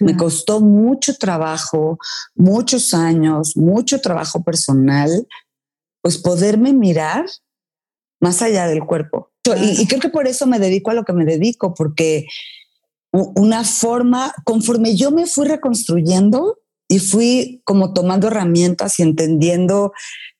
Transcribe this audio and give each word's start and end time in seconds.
Me 0.00 0.16
costó 0.16 0.60
mucho 0.60 1.14
trabajo, 1.16 1.98
muchos 2.34 2.94
años, 2.94 3.56
mucho 3.56 4.00
trabajo 4.00 4.42
personal, 4.42 5.26
pues 6.02 6.18
poderme 6.18 6.72
mirar 6.72 7.26
más 8.20 8.42
allá 8.42 8.66
del 8.66 8.84
cuerpo. 8.84 9.32
Y, 9.44 9.82
y, 9.82 9.86
creo 9.86 10.00
que 10.00 10.08
por 10.08 10.26
eso 10.26 10.46
me 10.46 10.58
dedico 10.58 10.90
a 10.90 10.94
lo 10.94 11.04
que 11.04 11.12
me 11.12 11.24
dedico, 11.24 11.72
porque 11.74 12.26
una 13.12 13.64
forma, 13.64 14.34
conforme 14.44 14.96
yo 14.96 15.10
me 15.10 15.26
fui 15.26 15.46
reconstruyendo 15.46 16.58
y 16.88 16.98
fui 16.98 17.62
como 17.64 17.92
tomando 17.92 18.28
herramientas 18.28 18.98
y 18.98 19.02
entendiendo 19.02 19.92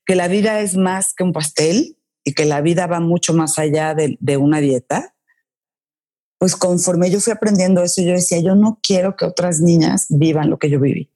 que 0.04 0.14
la 0.14 0.28
vida 0.28 0.60
es 0.60 0.76
más 0.76 1.14
que 1.14 1.24
un 1.24 1.32
pastel 1.32 1.96
y 2.24 2.34
que 2.34 2.44
la 2.44 2.60
vida 2.60 2.86
va 2.86 3.00
mucho 3.00 3.34
más 3.34 3.58
allá 3.58 3.94
de, 3.94 4.16
de 4.20 4.36
una 4.36 4.60
dieta, 4.60 5.15
pues 6.38 6.54
conforme 6.54 7.10
yo 7.10 7.20
fui 7.20 7.32
aprendiendo 7.32 7.82
eso, 7.82 8.02
yo 8.02 8.12
decía, 8.12 8.40
yo 8.40 8.54
no 8.54 8.78
quiero 8.82 9.16
que 9.16 9.24
otras 9.24 9.60
niñas 9.60 10.06
vivan 10.10 10.50
lo 10.50 10.58
que 10.58 10.70
yo 10.70 10.80
viví. 10.80 11.10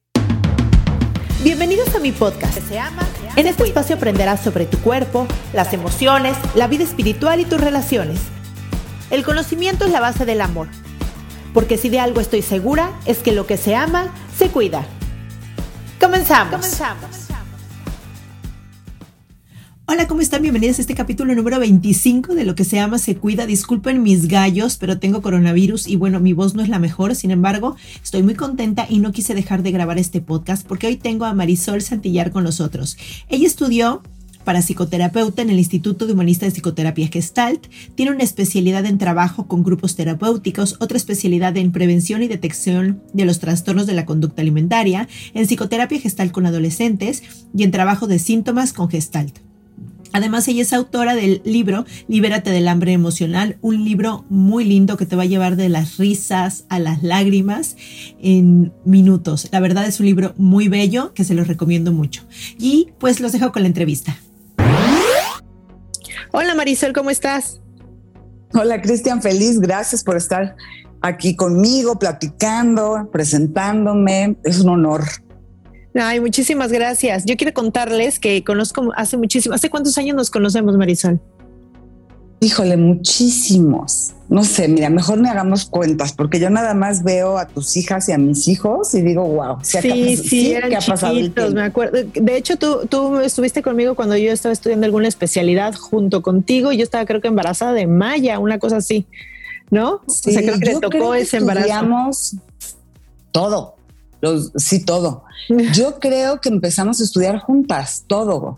Bienvenidos 1.43 1.93
a 1.95 1.99
mi 1.99 2.11
podcast. 2.11 2.57
Se 2.67 2.79
ama, 2.79 3.07
en 3.35 3.47
este 3.47 3.63
espacio 3.63 3.95
aprenderás 3.95 4.41
sobre 4.41 4.65
tu 4.65 4.79
cuerpo, 4.79 5.27
las 5.53 5.73
emociones, 5.73 6.37
la 6.55 6.67
vida 6.67 6.83
espiritual 6.83 7.39
y 7.39 7.45
tus 7.45 7.59
relaciones. 7.59 8.19
El 9.09 9.23
conocimiento 9.23 9.85
es 9.85 9.91
la 9.91 9.99
base 9.99 10.25
del 10.25 10.41
amor. 10.41 10.67
Porque 11.53 11.77
si 11.77 11.89
de 11.89 11.99
algo 11.99 12.21
estoy 12.21 12.41
segura, 12.41 12.91
es 13.05 13.19
que 13.19 13.31
lo 13.31 13.45
que 13.45 13.57
se 13.57 13.75
ama, 13.75 14.13
se 14.37 14.49
cuida. 14.49 14.85
Comenzamos. 15.99 16.61
Comenzamos. 16.61 17.20
Hola, 19.93 20.07
¿cómo 20.07 20.21
están? 20.21 20.41
Bienvenidos 20.41 20.79
a 20.79 20.83
este 20.83 20.95
capítulo 20.95 21.35
número 21.35 21.59
25 21.59 22.33
de 22.33 22.45
Lo 22.45 22.55
que 22.55 22.63
se 22.63 22.79
ama 22.79 22.97
se 22.97 23.17
cuida. 23.17 23.45
Disculpen 23.45 24.01
mis 24.01 24.29
gallos, 24.29 24.77
pero 24.77 24.99
tengo 24.99 25.21
coronavirus 25.21 25.85
y 25.85 25.97
bueno, 25.97 26.21
mi 26.21 26.31
voz 26.31 26.55
no 26.55 26.63
es 26.63 26.69
la 26.69 26.79
mejor. 26.79 27.13
Sin 27.13 27.29
embargo, 27.29 27.75
estoy 28.01 28.23
muy 28.23 28.35
contenta 28.35 28.87
y 28.89 28.99
no 28.99 29.11
quise 29.11 29.35
dejar 29.35 29.63
de 29.63 29.71
grabar 29.71 29.99
este 29.99 30.21
podcast 30.21 30.65
porque 30.65 30.87
hoy 30.87 30.95
tengo 30.95 31.25
a 31.25 31.33
Marisol 31.33 31.81
Santillar 31.81 32.31
con 32.31 32.45
nosotros. 32.45 32.95
Ella 33.27 33.45
estudió 33.45 34.01
para 34.45 34.61
psicoterapeuta 34.61 35.41
en 35.41 35.49
el 35.49 35.59
Instituto 35.59 36.07
de 36.07 36.13
Humanista 36.13 36.45
de 36.45 36.53
Psicoterapia 36.53 37.09
Gestalt. 37.09 37.67
Tiene 37.93 38.13
una 38.13 38.23
especialidad 38.23 38.85
en 38.85 38.97
trabajo 38.97 39.47
con 39.47 39.61
grupos 39.61 39.97
terapéuticos, 39.97 40.77
otra 40.79 40.95
especialidad 40.95 41.57
en 41.57 41.73
prevención 41.73 42.23
y 42.23 42.29
detección 42.29 43.03
de 43.11 43.25
los 43.25 43.39
trastornos 43.39 43.87
de 43.87 43.93
la 43.93 44.05
conducta 44.05 44.41
alimentaria, 44.41 45.09
en 45.33 45.47
psicoterapia 45.47 45.99
Gestalt 45.99 46.31
con 46.31 46.45
adolescentes 46.45 47.23
y 47.53 47.63
en 47.63 47.71
trabajo 47.71 48.07
de 48.07 48.19
síntomas 48.19 48.71
con 48.71 48.89
Gestalt. 48.89 49.50
Además, 50.13 50.47
ella 50.47 50.61
es 50.61 50.73
autora 50.73 51.15
del 51.15 51.41
libro 51.45 51.85
Libérate 52.07 52.51
del 52.51 52.67
hambre 52.67 52.91
emocional, 52.91 53.57
un 53.61 53.83
libro 53.85 54.25
muy 54.29 54.65
lindo 54.65 54.97
que 54.97 55.05
te 55.05 55.15
va 55.15 55.23
a 55.23 55.27
llevar 55.27 55.55
de 55.55 55.69
las 55.69 55.97
risas 55.97 56.65
a 56.69 56.79
las 56.79 57.01
lágrimas 57.03 57.77
en 58.21 58.73
minutos. 58.83 59.47
La 59.51 59.59
verdad 59.59 59.85
es 59.87 59.99
un 59.99 60.07
libro 60.07 60.33
muy 60.37 60.67
bello 60.67 61.13
que 61.13 61.23
se 61.23 61.33
los 61.33 61.47
recomiendo 61.47 61.91
mucho. 61.91 62.23
Y 62.57 62.89
pues 62.99 63.19
los 63.19 63.31
dejo 63.31 63.51
con 63.51 63.63
la 63.63 63.67
entrevista. 63.67 64.17
Hola 66.33 66.55
Marisol, 66.55 66.93
¿cómo 66.93 67.09
estás? 67.09 67.59
Hola 68.53 68.81
Cristian, 68.81 69.21
feliz, 69.21 69.59
gracias 69.59 70.03
por 70.03 70.17
estar 70.17 70.55
aquí 71.01 71.35
conmigo, 71.35 71.97
platicando, 71.99 73.09
presentándome. 73.11 74.37
Es 74.43 74.59
un 74.59 74.69
honor. 74.69 75.03
Ay, 75.93 76.19
muchísimas 76.19 76.71
gracias. 76.71 77.25
Yo 77.25 77.35
quiero 77.35 77.53
contarles 77.53 78.19
que 78.19 78.43
conozco 78.43 78.91
hace 78.95 79.17
muchísimo. 79.17 79.55
¿Hace 79.55 79.69
cuántos 79.69 79.97
años 79.97 80.15
nos 80.15 80.29
conocemos, 80.29 80.77
Marisol? 80.77 81.19
Híjole, 82.43 82.75
muchísimos. 82.75 84.13
No 84.27 84.43
sé, 84.43 84.67
mira, 84.67 84.89
mejor 84.89 85.19
me 85.19 85.29
hagamos 85.29 85.65
cuentas, 85.65 86.13
porque 86.13 86.39
yo 86.39 86.49
nada 86.49 86.73
más 86.73 87.03
veo 87.03 87.37
a 87.37 87.47
tus 87.47 87.77
hijas 87.77 88.09
y 88.09 88.13
a 88.13 88.17
mis 88.17 88.47
hijos 88.47 88.95
y 88.95 89.01
digo, 89.01 89.23
wow, 89.23 89.57
sí, 89.61 89.77
sí, 89.79 90.17
sí, 90.17 90.53
eran 90.53 90.71
chiquitos, 90.79 91.53
me 91.53 91.61
acuerdo. 91.61 91.99
De 92.11 92.37
hecho, 92.37 92.57
tú, 92.57 92.87
tú 92.89 93.19
estuviste 93.19 93.61
conmigo 93.61 93.93
cuando 93.93 94.17
yo 94.17 94.31
estaba 94.31 94.53
estudiando 94.53 94.85
alguna 94.85 95.07
especialidad 95.07 95.75
junto 95.75 96.23
contigo 96.23 96.71
y 96.71 96.77
yo 96.77 96.83
estaba 96.83 97.05
creo 97.05 97.21
que 97.21 97.27
embarazada 97.27 97.73
de 97.73 97.85
Maya, 97.85 98.39
una 98.39 98.57
cosa 98.57 98.77
así, 98.77 99.05
¿no? 99.69 100.01
Sí, 100.07 100.31
o 100.31 100.33
sea, 100.33 100.41
creo 100.41 100.57
que 100.57 100.65
le 100.65 100.79
tocó 100.79 101.13
ese 101.13 101.37
embarazo. 101.37 102.09
Todo, 103.31 103.75
sí, 104.55 104.83
todo. 104.83 105.23
Yo 105.73 105.99
creo 105.99 106.41
que 106.41 106.49
empezamos 106.49 107.01
a 107.01 107.03
estudiar 107.03 107.39
juntas, 107.39 108.05
todo. 108.07 108.57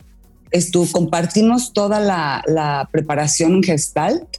Estu 0.52 0.88
compartimos 0.92 1.74
toda 1.74 2.00
la, 2.00 2.88
preparación 2.92 3.54
en 3.54 3.64
Gestalt 3.64 4.38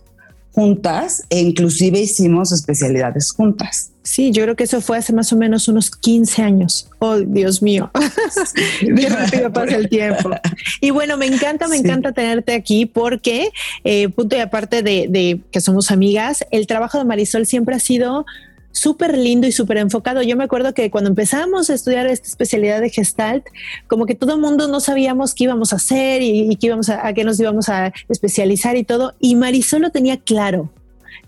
juntas 0.52 1.24
e 1.30 1.40
inclusive 1.40 1.98
hicimos 1.98 2.52
especialidades 2.52 3.32
juntas. 3.32 3.90
Sí, 4.04 4.30
yo 4.30 4.44
creo 4.44 4.54
que 4.54 4.64
eso 4.64 4.80
fue 4.80 4.98
hace 4.98 5.12
más 5.12 5.32
o 5.32 5.36
menos 5.36 5.66
unos 5.66 5.90
15 5.90 6.42
años. 6.42 6.88
Oh, 7.00 7.16
Dios 7.16 7.62
mío. 7.62 7.90
Qué 8.80 9.08
rápido 9.08 9.52
pasa 9.52 9.74
el 9.74 9.88
tiempo. 9.88 10.30
Y 10.80 10.90
bueno, 10.90 11.16
me 11.16 11.26
encanta, 11.26 11.66
me 11.66 11.76
encanta 11.76 12.12
tenerte 12.12 12.54
aquí 12.54 12.86
porque, 12.86 13.50
eh, 13.82 14.08
punto 14.10 14.36
y 14.36 14.40
aparte 14.40 14.82
de, 14.82 15.06
de 15.08 15.40
que 15.50 15.60
somos 15.60 15.90
amigas, 15.90 16.44
el 16.52 16.68
trabajo 16.68 16.98
de 16.98 17.04
Marisol 17.04 17.46
siempre 17.46 17.74
ha 17.74 17.80
sido 17.80 18.24
súper 18.74 19.16
lindo 19.16 19.46
y 19.46 19.52
súper 19.52 19.78
enfocado. 19.78 20.20
Yo 20.22 20.36
me 20.36 20.44
acuerdo 20.44 20.74
que 20.74 20.90
cuando 20.90 21.08
empezamos 21.08 21.70
a 21.70 21.74
estudiar 21.74 22.06
esta 22.06 22.28
especialidad 22.28 22.80
de 22.80 22.90
Gestalt, 22.90 23.46
como 23.86 24.04
que 24.04 24.14
todo 24.14 24.34
el 24.34 24.40
mundo 24.40 24.68
no 24.68 24.80
sabíamos 24.80 25.34
qué 25.34 25.44
íbamos 25.44 25.72
a 25.72 25.76
hacer 25.76 26.20
y, 26.22 26.54
qué 26.56 26.66
íbamos 26.66 26.90
a, 26.90 27.12
qué 27.14 27.24
nos 27.24 27.40
íbamos 27.40 27.68
a 27.68 27.92
especializar 28.08 28.76
y 28.76 28.84
todo. 28.84 29.14
Y 29.20 29.36
Marisol 29.36 29.82
lo 29.82 29.90
tenía 29.90 30.18
claro. 30.18 30.70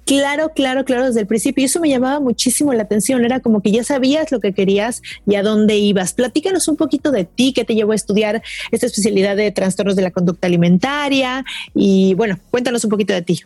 Claro, 0.05 0.53
claro, 0.55 0.85
claro, 0.85 1.07
desde 1.07 1.21
el 1.21 1.27
principio. 1.27 1.63
Y 1.63 1.65
eso 1.65 1.81
me 1.81 1.89
llamaba 1.89 2.21
muchísimo 2.21 2.73
la 2.73 2.83
atención. 2.83 3.25
Era 3.25 3.41
como 3.41 3.61
que 3.61 3.73
ya 3.73 3.83
sabías 3.83 4.31
lo 4.31 4.39
que 4.39 4.53
querías 4.53 5.03
y 5.27 5.35
a 5.35 5.43
dónde 5.43 5.77
ibas. 5.77 6.13
Platícanos 6.13 6.69
un 6.69 6.77
poquito 6.77 7.11
de 7.11 7.25
ti, 7.25 7.53
qué 7.53 7.65
te 7.65 7.75
llevó 7.75 7.93
a 7.93 7.97
estudiar 7.97 8.43
esta 8.71 8.87
especialidad 8.87 9.37
de 9.37 9.51
trastornos 9.51 9.97
de 9.97 10.03
la 10.03 10.11
conducta 10.11 10.47
alimentaria. 10.47 11.45
Y 11.75 12.15
bueno, 12.15 12.39
cuéntanos 12.51 12.85
un 12.85 12.91
poquito 12.91 13.15
de 13.15 13.23
ti. 13.23 13.41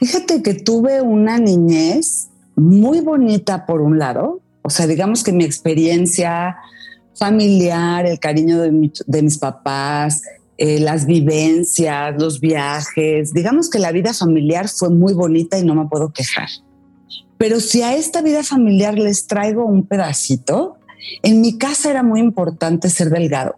Fíjate 0.00 0.42
que 0.42 0.54
tuve 0.54 1.00
una 1.00 1.38
niñez 1.38 2.28
muy 2.56 3.00
bonita 3.00 3.66
por 3.66 3.80
un 3.80 3.98
lado, 3.98 4.40
o 4.62 4.70
sea, 4.70 4.86
digamos 4.86 5.22
que 5.22 5.32
mi 5.32 5.44
experiencia 5.44 6.56
familiar, 7.14 8.06
el 8.06 8.18
cariño 8.18 8.60
de, 8.60 8.72
mis 9.22 9.38
papás, 9.38 10.22
eh, 10.58 10.80
las 10.80 11.06
vivencias, 11.06 12.14
los 12.18 12.40
viajes, 12.40 13.32
digamos 13.32 13.70
que 13.70 13.78
la 13.78 13.92
vida 13.92 14.12
familiar 14.12 14.68
fue 14.68 14.90
muy 14.90 15.14
bonita 15.14 15.58
y 15.58 15.64
no 15.64 15.74
me 15.74 15.86
puedo 15.86 16.12
quejar. 16.12 16.48
Pero 17.38 17.60
si 17.60 17.82
a 17.82 17.94
esta 17.94 18.22
vida 18.22 18.42
familiar 18.42 18.98
les 18.98 19.26
traigo 19.26 19.64
un 19.64 19.86
pedacito, 19.86 20.78
en 21.22 21.40
mi 21.40 21.58
casa 21.58 21.90
era 21.90 22.02
muy 22.02 22.20
importante 22.20 22.88
ser 22.90 23.10
delgado. 23.10 23.56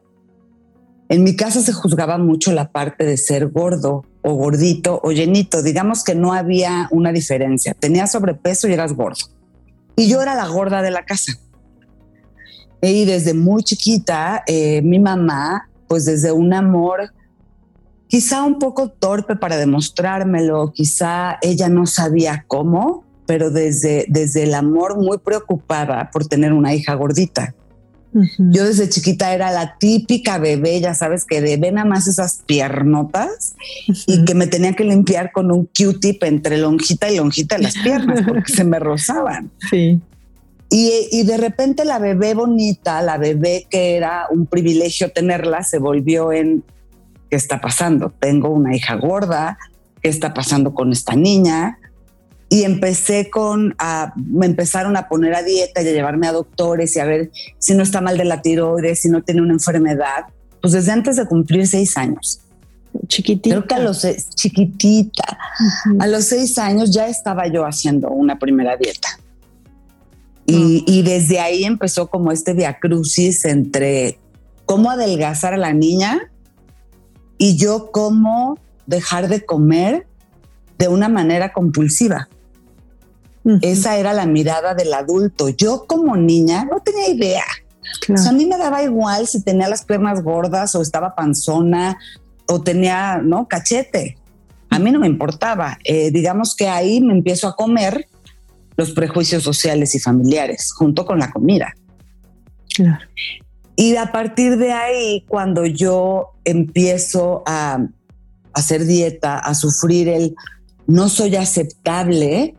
En 1.09 1.23
mi 1.23 1.37
casa 1.37 1.61
se 1.61 1.73
juzgaba 1.73 2.19
mucho 2.19 2.53
la 2.53 2.71
parte 2.71 3.05
de 3.05 3.17
ser 3.17 3.49
gordo 3.49 4.05
o 4.23 4.35
gordito 4.35 5.01
o 5.03 5.13
llenito. 5.13 5.63
Digamos 5.63 6.05
que 6.05 6.15
no 6.15 6.33
había 6.33 6.89
una 6.91 7.13
diferencia. 7.13 7.75
Tenías 7.75 8.13
sobrepeso 8.13 8.69
y 8.69 8.73
eras 8.73 8.93
gordo. 8.93 9.27
Y 9.97 10.09
yo 10.09 10.23
era 10.23 10.35
la 10.35 10.47
gorda 10.47 10.83
de 10.83 10.91
la 10.91 11.05
casa. 11.05 11.33
Y 12.81 13.05
desde 13.05 13.35
muy 13.35 13.63
chiquita, 13.63 14.45
eh, 14.47 14.83
mi 14.83 15.01
mamá, 15.01 15.69
pues 15.89 16.05
desde 16.05 16.31
un 16.31 16.55
amor 16.55 17.13
quizá 18.07 18.43
un 18.43 18.59
poco 18.59 18.89
torpe 18.89 19.37
para 19.37 19.57
demostrármelo, 19.57 20.73
quizá 20.73 21.39
ella 21.43 21.69
no 21.69 21.87
sabía 21.87 22.45
cómo, 22.47 23.05
pero 23.27 23.51
desde, 23.51 24.07
desde 24.09 24.45
el 24.45 24.55
amor 24.55 24.97
muy 24.99 25.19
preocupada 25.19 26.11
por 26.11 26.27
tener 26.27 26.53
una 26.53 26.75
hija 26.75 26.95
gordita. 26.95 27.55
Yo 28.13 28.65
desde 28.65 28.89
chiquita 28.89 29.35
era 29.35 29.51
la 29.51 29.77
típica 29.79 30.39
bebé, 30.39 30.81
ya 30.81 30.95
sabes, 30.95 31.25
que 31.25 31.41
de 31.41 31.59
nada 31.71 31.87
más 31.87 32.07
esas 32.07 32.43
piernotas 32.47 33.55
y 33.87 34.25
que 34.25 34.35
me 34.35 34.47
tenía 34.47 34.75
que 34.75 34.85
limpiar 34.85 35.31
con 35.31 35.53
un 35.53 35.67
Q-tip 35.67 36.25
entre 36.25 36.59
lonjita 36.59 37.11
y 37.11 37.17
lonjita 37.17 37.57
de 37.57 37.63
las 37.63 37.75
piernas 37.75 38.23
porque 38.27 38.53
se 38.53 38.65
me 38.65 38.79
rozaban. 38.79 39.51
Sí. 39.71 40.01
Y, 40.71 41.09
y, 41.11 41.23
de 41.23 41.39
repente 41.39 41.85
la 41.87 41.99
bebé 41.99 42.35
bonita, 42.35 43.01
la 43.01 43.17
bebé 43.17 43.67
que 43.71 43.97
era 43.97 44.27
un 44.31 44.47
privilegio 44.47 45.11
tenerla, 45.11 45.63
se 45.63 45.79
volvió 45.79 46.31
en 46.31 46.63
¿qué 47.31 47.37
está 47.37 47.61
pasando? 47.61 48.13
Tengo 48.19 48.51
una 48.51 48.77
hija 48.77 48.95
gorda, 48.97 49.59
¿qué 50.03 50.09
está 50.09 50.35
pasando 50.35 50.75
con 50.75 50.93
esta 50.93 51.15
niña? 51.15 51.79
Y 52.51 52.63
empecé 52.63 53.29
con, 53.31 53.75
a, 53.79 54.15
me 54.17 54.47
empezaron 54.47 54.97
a 54.97 55.09
poner 55.09 55.35
a 55.35 55.43
dieta 55.43 55.83
y 55.83 55.89
a 55.89 55.93
llevarme 55.93 56.27
a 56.27 56.33
doctores 56.33 56.97
y 56.97 57.01
a 57.01 57.05
ver 57.05 57.31
si 57.59 57.75
no 57.75 57.83
está 57.83 58.01
mal 58.01 58.17
de 58.17 58.25
la 58.25 58.41
tiroides, 58.41 59.01
si 59.01 59.09
no 59.09 59.23
tiene 59.23 59.43
una 59.43 59.53
enfermedad, 59.53 60.27
pues 60.63 60.73
desde 60.73 60.93
antes 60.93 61.17
de 61.17 61.27
cumplir 61.27 61.67
seis 61.67 61.97
años. 61.97 62.41
Chiquitita. 63.07 63.55
Creo 63.55 63.67
que 63.67 63.75
a 63.75 63.79
los 63.81 64.07
chiquitita, 64.35 65.39
a 65.99 66.07
los 66.07 66.25
seis 66.25 66.59
años 66.59 66.91
ya 66.91 67.07
estaba 67.07 67.47
yo 67.47 67.67
haciendo 67.67 68.09
una 68.09 68.39
primera 68.39 68.77
dieta. 68.77 69.09
Y, 70.47 70.83
y 70.87 71.03
desde 71.03 71.41
ahí 71.41 71.65
empezó 71.65 72.09
como 72.09 72.33
este 72.33 72.55
diacrucis 72.55 73.45
entre 73.45 74.19
cómo 74.65 74.91
adelgazar 74.91 75.53
a 75.53 75.59
la 75.59 75.75
niña 75.75 76.31
y 77.37 77.57
yo 77.57 77.91
cómo 77.93 78.59
dejar 78.87 79.29
de 79.29 79.45
comer 79.45 80.07
de 80.79 80.89
una 80.89 81.11
manera 81.11 81.53
compulsiva. 81.53 82.29
Esa 83.63 83.97
era 83.97 84.13
la 84.13 84.27
mirada 84.27 84.75
del 84.75 84.93
adulto. 84.93 85.49
Yo 85.49 85.87
como 85.87 86.17
niña 86.17 86.65
no 86.65 86.81
tenía 86.81 87.09
idea. 87.09 87.45
a 88.27 88.33
mí 88.33 88.47
me 88.47 88.59
daba 88.59 88.83
igual 88.83 89.27
si 89.27 89.43
tenía 89.43 89.69
las 89.69 89.85
piernas 89.85 90.23
gordas 90.23 90.75
o 90.75 90.83
estaba 90.83 91.15
panzona 91.15 91.99
o 92.47 92.61
tenía, 92.61 93.19
¿no? 93.23 93.49
Cachete. 93.49 94.19
A 94.71 94.79
mí 94.79 94.91
no 94.91 95.01
me 95.01 95.07
importaba. 95.07 95.79
Eh, 95.85 96.11
digamos 96.11 96.55
que 96.55 96.69
ahí 96.69 97.01
me 97.01 97.15
empiezo 97.15 97.49
a 97.49 97.57
comer 97.57 98.07
los 98.77 98.93
prejuicios 98.93 99.43
sociales 99.43 99.95
y 99.95 100.01
familiares 100.01 100.73
junto 100.73 101.05
con 101.07 101.19
la 101.19 101.31
comida. 101.31 101.75
Claro. 102.75 103.05
Y 103.77 103.97
a 103.97 104.13
partir 104.13 104.57
de 104.57 104.73
ahí, 104.73 105.25
cuando 105.29 105.65
yo 105.65 106.33
empiezo 106.45 107.43
a 107.47 107.87
hacer 108.53 108.85
dieta, 108.85 109.39
a 109.39 109.55
sufrir 109.55 110.09
el 110.09 110.35
no 110.87 111.09
soy 111.09 111.37
aceptable 111.37 112.57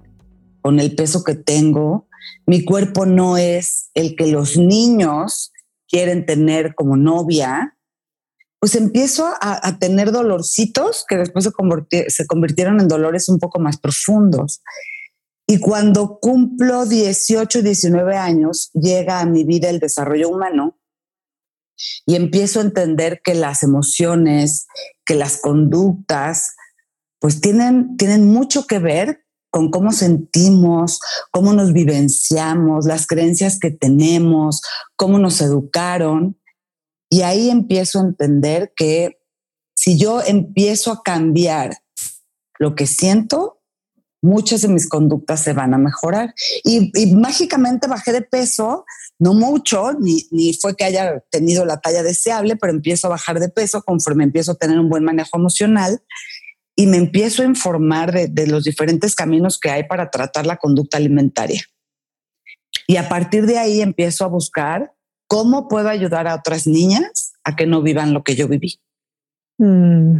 con 0.62 0.80
el 0.80 0.96
peso 0.96 1.24
que 1.24 1.36
tengo, 1.36 2.08
mi 2.46 2.66
cuerpo 2.66 3.06
no 3.06 3.38
es 3.38 3.90
el 3.94 4.16
que 4.16 4.28
los 4.28 4.58
niños 4.58 5.52
quieren 5.88 6.26
tener 6.26 6.76
como 6.76 6.98
novia, 6.98 7.78
pues 8.60 8.76
empiezo 8.76 9.30
a, 9.40 9.80
tener 9.80 10.12
dolorcitos 10.12 11.06
que 11.08 11.16
después 11.16 11.46
se, 11.46 12.10
se 12.10 12.28
convirtieron 12.28 12.80
en 12.82 12.90
dolores 12.90 13.30
un 13.30 13.40
poco 13.40 13.60
más 13.60 13.78
profundos. 13.78 14.62
Y 15.48 15.60
cuando 15.60 16.20
cumplo 16.20 16.86
18, 16.86 17.62
19 17.62 18.18
años, 18.18 18.70
llega 18.74 19.22
a 19.22 19.26
mi 19.26 19.46
vida 19.46 19.70
el 19.70 19.80
desarrollo 19.80 20.30
humano 20.30 20.78
y 22.06 22.16
empiezo 22.16 22.60
a 22.60 22.64
entender 22.64 23.22
que 23.24 23.34
las 23.34 23.64
emociones, 23.64 24.68
que 25.06 25.16
las 25.16 25.38
conductas, 25.38 26.56
pues 27.20 27.42
tienen, 27.42 27.96
tienen 27.98 28.28
mucho 28.28 28.68
que 28.68 28.80
ver 28.80 29.24
con 29.50 29.72
cómo 29.72 29.92
sentimos, 29.92 31.00
cómo 31.32 31.54
nos 31.54 31.74
vivenciamos, 31.74 32.86
las 32.86 33.08
creencias 33.08 33.60
que 33.60 33.72
tenemos, 33.72 34.62
cómo 34.96 35.20
nos 35.20 35.42
educaron. 35.42 36.40
Y 37.10 37.22
ahí 37.22 37.50
empiezo 37.50 38.00
a 38.00 38.04
entender 38.04 38.74
que 38.76 39.20
si 39.76 39.98
yo 39.98 40.22
empiezo 40.22 40.92
a 40.92 41.02
cambiar 41.04 41.78
lo 42.60 42.76
que 42.76 42.86
siento, 42.86 43.62
muchas 44.22 44.62
de 44.62 44.68
mis 44.68 44.88
conductas 44.88 45.42
se 45.42 45.54
van 45.54 45.74
a 45.74 45.78
mejorar. 45.78 46.34
Y, 46.64 46.92
mágicamente 47.16 47.88
bajé 47.88 48.12
de 48.12 48.22
peso, 48.22 48.86
no 49.18 49.34
mucho, 49.34 49.94
ni, 49.94 50.28
ni, 50.32 50.54
fue 50.54 50.76
que 50.76 50.84
haya 50.84 51.24
tenido 51.32 51.66
la 51.66 51.80
talla 51.80 52.04
deseable, 52.04 52.56
pero 52.58 52.74
empiezo 52.74 53.08
a 53.08 53.12
bajar 53.12 53.40
de 53.40 53.50
peso 53.50 53.82
conforme 53.82 54.26
empiezo 54.26 54.52
a 54.52 54.56
tener 54.56 54.80
un 54.80 54.90
buen 54.90 55.04
manejo 55.04 55.38
emocional 55.38 56.02
y 56.80 56.88
me 56.88 56.96
empiezo 56.96 57.42
a 57.42 57.46
informar 57.46 58.14
de, 58.14 58.48
los 58.48 58.64
diferentes 58.64 59.14
caminos 59.14 59.60
que 59.60 59.70
hay 59.70 59.84
para 59.84 60.10
tratar 60.10 60.46
la 60.46 60.56
conducta 60.56 60.96
alimentaria. 60.96 61.62
Y 62.88 62.96
a 62.96 63.10
partir 63.10 63.46
de 63.48 63.58
ahí 63.58 63.82
empiezo 63.82 64.24
a 64.24 64.30
buscar 64.30 64.94
cómo 65.28 65.68
puedo 65.68 65.90
ayudar 65.90 66.26
a 66.26 66.36
otras 66.36 66.68
niñas 66.68 67.34
a 67.44 67.58
que 67.58 67.68
no 67.68 67.82
vivan 67.82 68.14
lo 68.14 68.24
que 68.24 68.38
yo 68.38 68.48
viví. 68.48 68.80
Mm. 69.58 70.20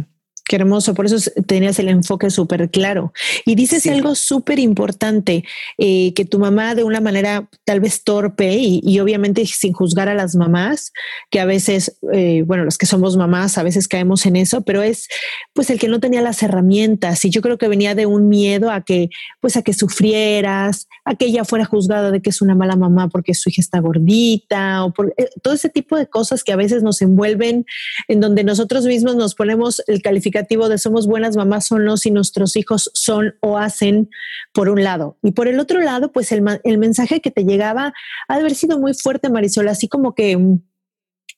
Qué 0.50 0.56
hermoso, 0.56 0.94
por 0.94 1.06
eso 1.06 1.30
tenías 1.46 1.78
el 1.78 1.88
enfoque 1.88 2.28
súper 2.28 2.70
claro. 2.70 3.12
Y 3.44 3.54
dices 3.54 3.86
algo 3.86 4.14
súper 4.14 4.58
importante, 4.58 5.44
eh, 5.78 6.12
que 6.14 6.24
tu 6.24 6.38
mamá 6.38 6.74
de 6.74 6.82
una 6.82 7.00
manera 7.00 7.48
tal 7.64 7.80
vez 7.80 8.02
torpe 8.02 8.56
y, 8.58 8.98
obviamente 8.98 9.46
sin 9.46 9.72
juzgar 9.72 10.08
a 10.08 10.14
las 10.14 10.34
mamás, 10.34 10.92
que 11.30 11.40
a 11.40 11.44
veces, 11.44 11.96
eh, 12.12 12.42
bueno, 12.46 12.64
los 12.64 12.78
que 12.78 12.86
somos 12.86 13.16
mamás 13.16 13.58
a 13.58 13.62
veces 13.62 13.86
caemos 13.86 14.26
en 14.26 14.36
eso, 14.36 14.62
pero 14.62 14.82
es 14.82 15.08
pues 15.52 15.70
el 15.70 15.78
que 15.78 15.88
no 15.88 16.00
tenía 16.00 16.20
las 16.20 16.42
herramientas 16.42 17.24
y 17.24 17.30
yo 17.30 17.42
creo 17.42 17.56
que 17.56 17.68
venía 17.68 17.94
de 17.94 18.06
un 18.06 18.28
miedo 18.28 18.70
a 18.70 18.82
que 18.82 19.08
pues 19.40 19.56
a 19.56 19.62
que 19.62 19.72
sufrieras, 19.72 20.88
a 21.04 21.14
que 21.14 21.26
ella 21.26 21.44
fuera 21.44 21.64
juzgada 21.64 22.10
de 22.10 22.20
que 22.20 22.30
es 22.30 22.42
una 22.42 22.54
mala 22.54 22.76
mamá 22.76 23.08
porque 23.08 23.34
su 23.34 23.50
hija 23.50 23.60
está 23.60 23.80
gordita 23.80 24.84
o 24.84 24.92
por 24.92 25.14
eh, 25.16 25.28
todo 25.42 25.54
ese 25.54 25.68
tipo 25.68 25.96
de 25.96 26.08
cosas 26.08 26.42
que 26.42 26.52
a 26.52 26.56
veces 26.56 26.82
nos 26.82 27.00
envuelven 27.02 27.66
en 28.08 28.20
donde 28.20 28.44
nosotros 28.44 28.84
mismos 28.84 29.16
nos 29.16 29.34
ponemos 29.34 29.82
el 29.86 30.02
calificativo 30.02 30.39
de 30.42 30.78
somos 30.78 31.06
buenas 31.06 31.36
mamás 31.36 31.66
son 31.66 31.84
no 31.84 31.96
si 31.96 32.10
nuestros 32.10 32.56
hijos 32.56 32.90
son 32.94 33.34
o 33.40 33.58
hacen 33.58 34.10
por 34.52 34.68
un 34.68 34.82
lado. 34.82 35.16
Y 35.22 35.32
por 35.32 35.48
el 35.48 35.60
otro 35.60 35.80
lado, 35.80 36.12
pues 36.12 36.32
el, 36.32 36.44
el 36.64 36.78
mensaje 36.78 37.20
que 37.20 37.30
te 37.30 37.44
llegaba 37.44 37.92
ha 38.28 38.34
de 38.34 38.40
haber 38.40 38.54
sido 38.54 38.78
muy 38.78 38.94
fuerte, 38.94 39.30
Marisol, 39.30 39.68
así 39.68 39.88
como 39.88 40.14
que 40.14 40.38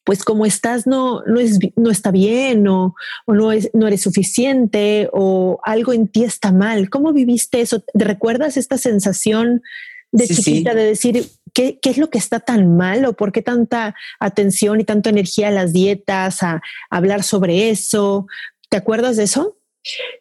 pues 0.05 0.25
como 0.25 0.47
estás 0.47 0.87
no, 0.87 1.23
no, 1.27 1.39
es, 1.39 1.59
no 1.77 1.91
está 1.91 2.11
bien 2.11 2.67
o, 2.67 2.95
o, 3.27 3.35
no, 3.35 3.53
es, 3.53 3.71
no 3.73 3.87
eres 3.87 4.03
suficiente 4.03 5.09
o 5.13 5.61
algo 5.65 5.93
en 5.93 6.09
ti 6.09 6.25
está 6.25 6.53
mal. 6.53 6.91
¿Cómo 6.91 7.13
viviste 7.13 7.61
eso? 7.61 7.81
¿Te 7.81 8.05
recuerdas 8.05 8.57
esta 8.57 8.79
sensación 8.79 9.63
de 10.11 10.27
chiquita 10.27 10.75
de 10.75 10.85
decir 10.85 11.25
¿qué, 11.55 11.79
¿qué, 11.81 11.91
es 11.91 11.99
lo 11.99 12.11
que 12.11 12.19
está 12.19 12.41
tan 12.41 12.77
mal 12.77 13.05
o 13.05 13.15
por 13.15 13.33
qué 13.33 13.43
tanta 13.43 13.95
atención 14.21 14.81
y 14.81 14.85
tanta 14.85 15.11
energía 15.11 15.49
a 15.49 15.53
las 15.53 15.73
dietas, 15.73 16.43
a 16.43 16.63
hablar 16.91 17.23
sobre 17.23 17.71
eso? 17.71 18.27
¿Te 18.73 18.79
acuerdas 18.79 19.19
de 19.19 19.25
eso? 19.25 19.59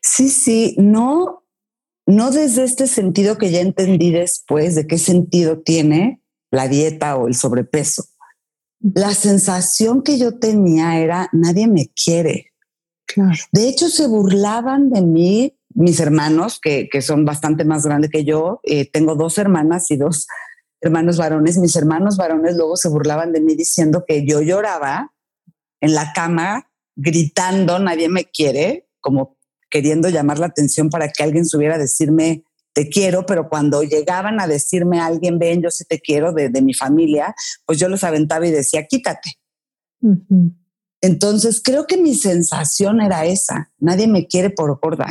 Sí, 0.02 0.28
sí, 0.28 0.76
no, 0.78 1.46
no 2.06 2.32
desde 2.32 2.66
este 2.66 2.86
sentido 2.86 3.38
que 3.38 3.50
ya 3.50 3.62
entendí 3.62 4.12
después 4.12 4.76
de 4.76 4.88
qué 4.88 4.98
sentido 4.98 5.60
tiene 5.60 6.22
la 6.52 6.68
dieta 6.68 7.16
o 7.16 7.30
el 7.30 7.36
sobrepeso. 7.36 8.04
La 8.82 9.14
sensación 9.14 10.04
que 10.04 10.20
yo 10.20 10.38
tenía 10.38 11.00
era 11.00 11.30
nadie 11.32 11.70
me 11.70 11.94
quiere. 11.96 12.48
De 13.54 13.70
hecho, 13.70 13.88
se 13.88 14.06
burlaban 14.08 14.90
de 14.90 15.02
mí 15.02 15.58
mis 15.74 16.02
hermanos, 16.02 16.60
que, 16.62 16.90
son 17.02 17.24
bastante 17.24 17.64
más 17.64 17.86
grandes 17.86 18.12
que 18.12 18.26
yo. 18.26 18.60
Eh, 18.64 18.92
tengo 18.92 19.16
dos 19.16 19.38
hermanas 19.38 19.90
y 19.92 19.96
dos 19.96 20.28
hermanos 20.82 21.16
varones. 21.16 21.58
Mis 21.58 21.78
hermanos 21.78 22.18
varones 22.18 22.58
luego 22.58 22.76
se 22.76 22.90
burlaban 22.90 23.32
de 23.32 23.40
mí 23.40 23.56
diciendo 23.56 24.04
que 24.06 24.26
yo 24.26 24.42
lloraba 24.42 25.14
en 25.80 25.94
la 25.96 26.12
cama 26.12 26.68
gritando, 26.96 27.80
nadie 27.80 28.10
me 28.10 28.26
quiere, 28.26 28.90
como 29.00 29.38
queriendo 29.70 30.10
llamar 30.10 30.40
la 30.40 30.48
atención 30.48 30.90
para 30.90 31.10
que 31.10 31.24
alguien 31.24 31.46
subiera 31.46 31.76
a 31.76 31.80
decirme 31.80 32.44
te 32.74 32.90
quiero, 32.90 33.26
pero 33.26 33.50
cuando 33.50 33.84
llegaban 33.84 34.40
a 34.40 34.48
decirme 34.48 35.00
a 35.00 35.06
alguien, 35.06 35.40
ven, 35.40 35.62
yo 35.62 35.70
sí 35.70 35.84
te 35.86 36.00
quiero 36.00 36.32
de, 36.32 36.50
mi 36.62 36.74
familia, 36.74 37.36
pues 37.66 37.80
yo 37.80 37.90
los 37.90 38.04
aventaba 38.04 38.48
y 38.48 38.52
decía, 38.52 38.86
quítate. 38.88 39.40
Entonces 41.02 41.62
creo 41.64 41.86
que 41.86 41.98
mi 41.98 42.16
sensación 42.16 43.02
era 43.02 43.26
esa, 43.26 43.72
nadie 43.78 44.08
me 44.08 44.28
quiere 44.28 44.52
por 44.52 44.80
gorda. 44.80 45.08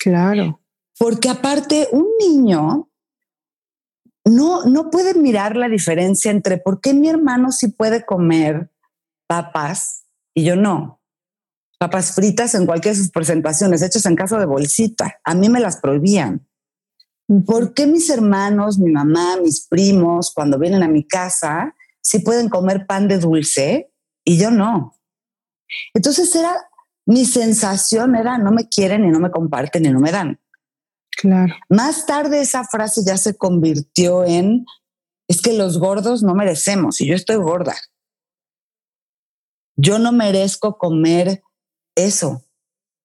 Claro. 0.00 0.60
Porque 0.98 1.28
aparte, 1.28 1.88
un 1.92 2.06
niño 2.18 2.90
no, 4.24 4.64
no 4.64 4.90
puede 4.90 5.14
mirar 5.14 5.56
la 5.56 5.68
diferencia 5.68 6.30
entre 6.30 6.58
por 6.58 6.80
qué 6.80 6.94
mi 6.94 7.08
hermano 7.08 7.52
sí 7.52 7.68
puede 7.68 8.04
comer 8.04 8.70
papas 9.26 10.04
y 10.34 10.44
yo 10.44 10.56
no. 10.56 11.00
Papas 11.78 12.12
fritas 12.12 12.54
en 12.54 12.66
cualquiera 12.66 12.96
de 12.96 13.02
sus 13.02 13.10
presentaciones, 13.10 13.82
hechas 13.82 14.04
en 14.06 14.16
casa 14.16 14.38
de 14.38 14.46
bolsita. 14.46 15.20
A 15.24 15.34
mí 15.34 15.48
me 15.48 15.60
las 15.60 15.76
prohibían. 15.76 16.48
¿Por 17.46 17.74
qué 17.74 17.86
mis 17.86 18.10
hermanos, 18.10 18.78
mi 18.78 18.90
mamá, 18.90 19.36
mis 19.42 19.66
primos, 19.66 20.32
cuando 20.34 20.58
vienen 20.58 20.82
a 20.82 20.88
mi 20.88 21.06
casa, 21.06 21.74
sí 22.00 22.20
pueden 22.20 22.48
comer 22.48 22.86
pan 22.86 23.06
de 23.06 23.18
dulce 23.18 23.92
y 24.24 24.38
yo 24.38 24.50
no? 24.50 24.94
Entonces 25.94 26.34
era, 26.34 26.56
mi 27.06 27.24
sensación 27.26 28.16
era, 28.16 28.38
no 28.38 28.50
me 28.50 28.68
quieren 28.68 29.04
y 29.04 29.10
no 29.10 29.20
me 29.20 29.30
comparten 29.30 29.84
y 29.84 29.90
no 29.90 30.00
me 30.00 30.10
dan. 30.10 30.40
Claro. 31.10 31.54
Más 31.68 32.06
tarde 32.06 32.40
esa 32.40 32.64
frase 32.64 33.02
ya 33.04 33.16
se 33.18 33.36
convirtió 33.36 34.24
en, 34.24 34.64
es 35.28 35.42
que 35.42 35.52
los 35.52 35.78
gordos 35.78 36.22
no 36.22 36.34
merecemos 36.34 37.00
y 37.00 37.06
yo 37.06 37.14
estoy 37.14 37.36
gorda 37.36 37.76
yo 39.78 39.98
no 39.98 40.12
merezco 40.12 40.76
comer 40.76 41.42
eso, 41.94 42.42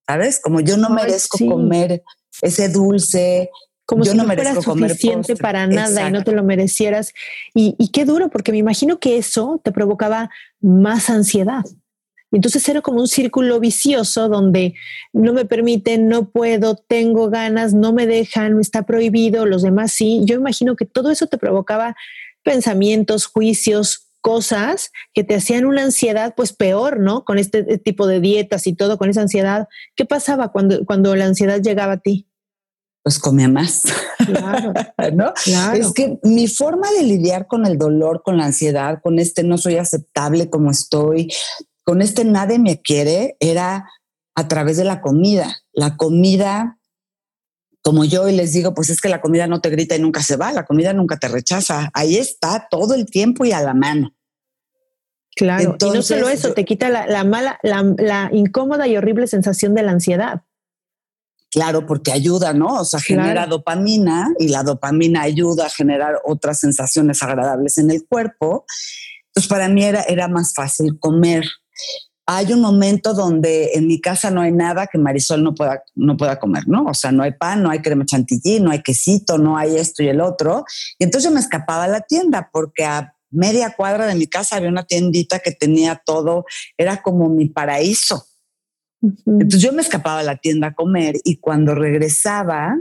¿sabes? 0.08 0.40
Como 0.42 0.60
yo 0.60 0.76
no 0.76 0.90
merezco 0.90 1.38
comer 1.38 2.04
ese 2.42 2.68
dulce, 2.68 3.52
como 3.86 4.04
yo 4.04 4.12
si 4.12 4.18
no, 4.18 4.26
fuera 4.26 4.60
suficiente 4.60 5.36
para 5.36 5.68
nada 5.68 6.10
y 6.10 6.12
no 6.12 6.24
te 6.24 6.32
lo 6.32 6.44
merecieras. 6.44 7.14
Y, 7.54 7.76
y, 7.78 7.90
qué 7.90 8.06
duro, 8.06 8.30
porque 8.30 8.52
me 8.52 8.58
imagino 8.58 9.00
que 9.00 9.18
eso 9.18 9.62
te 9.64 9.72
provocaba 9.72 10.32
más 10.62 11.12
ansiedad. 11.12 11.64
Y 12.32 12.38
entonces 12.38 12.68
era 12.68 12.82
como 12.82 13.02
un 13.02 13.08
círculo 13.08 13.60
vicioso 13.60 14.28
donde 14.28 14.74
no 15.14 15.34
me 15.34 15.46
permiten, 15.46 16.08
no 16.08 16.32
puedo, 16.32 16.76
tengo 16.76 17.30
ganas, 17.30 17.76
no 17.76 17.94
me 17.94 18.08
dejan, 18.08 18.60
está 18.60 18.82
prohibido, 18.84 19.46
los 19.46 19.62
demás 19.62 19.92
sí. 19.92 20.22
Yo 20.26 20.36
imagino 20.36 20.76
que 20.76 20.86
todo 20.86 21.12
eso 21.12 21.28
te 21.28 21.38
provocaba 21.38 21.96
pensamientos, 22.42 23.28
juicios, 23.28 24.03
cosas 24.24 24.92
que 25.14 25.24
te 25.24 25.36
hacían 25.36 25.66
una 25.66 25.84
ansiedad, 25.84 26.34
pues 26.36 26.54
peor, 26.54 27.00
¿no? 27.00 27.26
Con 27.26 27.38
este 27.38 27.78
tipo 27.78 28.08
de 28.08 28.22
dietas 28.22 28.66
y 28.66 28.74
todo, 28.74 28.98
con 28.98 29.10
esa 29.10 29.22
ansiedad. 29.22 29.68
¿Qué 29.96 30.06
pasaba 30.06 30.52
cuando, 30.52 30.86
cuando 30.86 31.14
la 31.16 31.26
ansiedad 31.26 31.62
llegaba 31.62 31.94
a 31.94 32.00
ti? 32.00 32.28
Pues 33.04 33.20
comía 33.20 33.50
más. 33.50 33.84
Claro, 34.26 34.74
¿no? 35.14 35.34
Es 35.74 35.92
que 35.92 36.20
mi 36.24 36.48
forma 36.48 36.90
de 36.92 37.04
lidiar 37.04 37.48
con 37.48 37.66
el 37.66 37.78
dolor, 37.78 38.24
con 38.24 38.38
la 38.38 38.46
ansiedad, 38.46 39.02
con 39.04 39.20
este 39.20 39.44
no 39.44 39.58
soy 39.58 39.76
aceptable 39.76 40.50
como 40.50 40.72
estoy, 40.72 41.30
con 41.84 42.02
este 42.02 42.24
nadie 42.24 42.60
me 42.60 42.82
quiere, 42.82 43.36
era 43.42 43.90
a 44.36 44.48
través 44.48 44.78
de 44.78 44.86
la 44.86 45.02
comida. 45.02 45.58
La 45.74 45.98
comida 45.98 46.80
como 47.84 48.06
yo 48.06 48.30
y 48.30 48.32
les 48.36 48.54
digo, 48.54 48.74
pues 48.74 48.90
es 48.90 49.02
que 49.02 49.10
la 49.10 49.20
comida 49.20 49.46
no 49.46 49.60
te 49.60 49.70
grita 49.70 49.96
y 49.96 50.00
nunca 50.00 50.24
se 50.24 50.38
va, 50.38 50.54
la 50.54 50.66
comida 50.66 50.94
nunca 50.94 51.18
te 51.18 51.28
rechaza, 51.28 51.92
ahí 51.94 52.16
está 52.16 52.68
todo 52.72 52.96
el 52.96 53.06
tiempo 53.06 53.44
y 53.44 53.52
a 53.52 53.62
la 53.62 53.74
mano. 53.74 54.16
Claro, 55.36 55.76
y 55.80 55.86
no 55.94 56.02
solo 56.02 56.30
eso, 56.30 56.54
te 56.54 56.64
quita 56.64 56.90
la, 56.90 57.24
mala, 57.24 57.60
la, 57.62 58.30
incómoda 58.32 58.88
y 58.88 58.96
horrible 58.96 59.28
sensación 59.28 59.74
de 59.74 59.84
la 59.84 59.92
ansiedad. 59.92 60.44
Claro, 61.52 61.86
porque 61.86 62.12
ayuda, 62.12 62.54
¿no? 62.54 62.80
O 62.80 62.86
sea, 62.86 63.00
genera 63.00 63.48
dopamina 63.48 64.34
y 64.40 64.48
la 64.48 64.64
dopamina 64.64 65.24
ayuda 65.24 65.66
a 65.66 65.70
generar 65.70 66.22
otras 66.24 66.60
sensaciones 66.60 67.22
agradables 67.22 67.78
en 67.78 67.92
el 67.92 68.06
cuerpo. 68.08 68.66
Entonces, 69.28 69.50
para 69.50 69.68
mí 69.68 69.84
era, 69.84 70.04
era 70.04 70.28
más 70.28 70.54
fácil 70.56 70.98
comer 71.00 71.44
hay 72.26 72.54
un 72.54 72.62
momento 72.62 73.14
donde 73.14 73.72
en 73.74 73.88
mi 73.88 74.00
casa 74.00 74.32
no 74.32 74.42
hay 74.42 74.52
nada 74.52 74.88
que 74.88 74.98
Marisol 74.98 75.44
no 75.44 75.54
pueda, 75.54 75.84
no 75.96 76.16
pueda 76.16 76.40
comer, 76.40 76.68
¿no? 76.68 76.86
O 76.86 76.94
sea, 76.94 77.12
no 77.12 77.24
hay 77.24 77.34
pan, 77.34 77.62
no 77.62 77.70
hay 77.70 77.80
crema 77.80 78.06
chantilly, 78.06 78.62
no 78.62 78.72
hay 78.72 78.82
quesito, 78.82 79.38
no 79.38 79.58
hay 79.58 79.76
esto 79.76 80.04
y 80.04 80.08
el 80.08 80.22
otro. 80.22 80.64
Y 80.98 81.04
entonces 81.04 81.30
yo 81.30 81.34
me 81.34 81.42
escapaba 81.42 81.84
a 81.84 81.90
la 81.90 82.02
tienda 82.02 82.50
porque 82.52 82.86
a 82.86 83.16
media 83.30 83.74
cuadra 83.76 84.06
de 84.06 84.16
mi 84.16 84.28
casa 84.28 84.56
había 84.56 84.70
una 84.70 84.84
tiendita 84.84 85.40
que 85.40 85.52
tenía 85.52 86.02
todo, 86.06 86.46
era 86.78 87.02
como 87.02 87.30
mi 87.30 87.50
paraíso. 87.50 88.26
Entonces 89.02 89.62
yo 89.62 89.74
me 89.74 89.82
escapaba 89.82 90.20
a 90.20 90.24
la 90.24 90.38
tienda 90.38 90.68
a 90.68 90.74
comer 90.74 91.16
y 91.26 91.38
cuando 91.38 91.76
regresaba, 91.76 92.78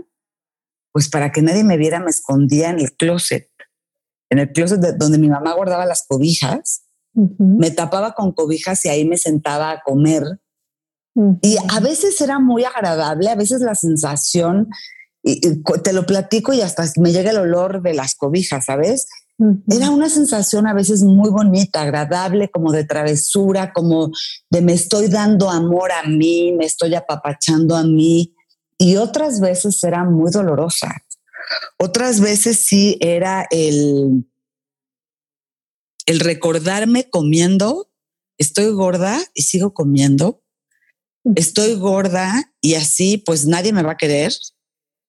pues 0.93 1.09
para 1.09 1.33
que 1.33 1.43
nadie 1.43 1.65
me 1.65 1.77
viera, 1.77 1.99
me 1.99 2.11
escondía 2.11 2.71
en 2.71 2.79
el 2.79 2.93
closet, 2.93 3.51
en 4.31 4.39
el 4.39 4.53
closet 4.53 4.81
donde 4.99 5.19
mi 5.19 5.29
mamá 5.29 5.55
guardaba 5.55 5.85
las 5.85 6.07
cobijas 6.07 6.85
me 7.15 7.71
tapaba 7.71 8.15
con 8.15 8.33
cobijas 8.33 8.85
y 8.85 8.89
ahí 8.89 9.05
me 9.05 9.19
sentaba 9.19 9.71
a 9.71 9.83
comer. 9.83 10.23
Y 11.43 11.57
a 11.69 11.81
veces 11.81 12.21
era 12.21 12.39
muy 12.39 12.65
agradable, 12.65 13.29
a 13.29 13.35
veces 13.35 13.61
la 13.61 13.75
sensación, 13.75 14.69
y, 15.23 15.41
te 15.83 15.93
lo 15.93 16.07
platico 16.07 16.53
y 16.53 16.63
hasta 16.63 16.85
me 16.97 17.13
llega 17.13 17.31
el 17.31 17.39
olor 17.39 17.83
de 17.83 17.95
las 17.95 18.15
cobijas, 18.15 18.65
¿sabes? 18.67 19.07
Era 19.69 19.91
una 19.91 20.09
sensación 20.09 20.67
a 20.67 20.75
veces 20.75 21.03
muy 21.03 21.31
bonita, 21.31 21.83
agradable, 21.83 22.51
como 22.51 22.71
de 22.71 22.85
travesura, 22.85 23.73
como 23.73 24.11
de 24.51 24.63
me 24.63 24.73
estoy 24.73 25.09
dando 25.09 25.51
amor 25.51 25.91
a 25.91 26.09
mí, 26.09 26.53
me 26.53 26.65
estoy 26.65 26.95
apapachando 26.95 27.75
a 27.77 27.83
mí. 27.83 28.35
Y 28.79 28.97
otras 28.97 29.41
veces 29.41 29.83
era 29.83 30.05
muy 30.05 30.31
dolorosa. 30.31 31.03
Otras 31.79 32.21
veces 32.21 32.65
sí 32.65 32.97
era 33.01 33.47
el, 33.51 34.25
el 36.07 36.21
recordarme 36.21 37.09
comiendo, 37.09 37.91
estoy 38.39 38.71
gorda 38.73 39.21
y 39.35 39.43
sigo 39.43 39.75
comiendo, 39.75 40.43
estoy 41.37 41.75
gorda 41.75 42.53
y 42.61 42.75
así 42.75 43.19
pues 43.19 43.47
nadie 43.47 43.73
me 43.73 43.83
va 43.83 43.93
a 43.93 43.97
querer, 43.97 44.33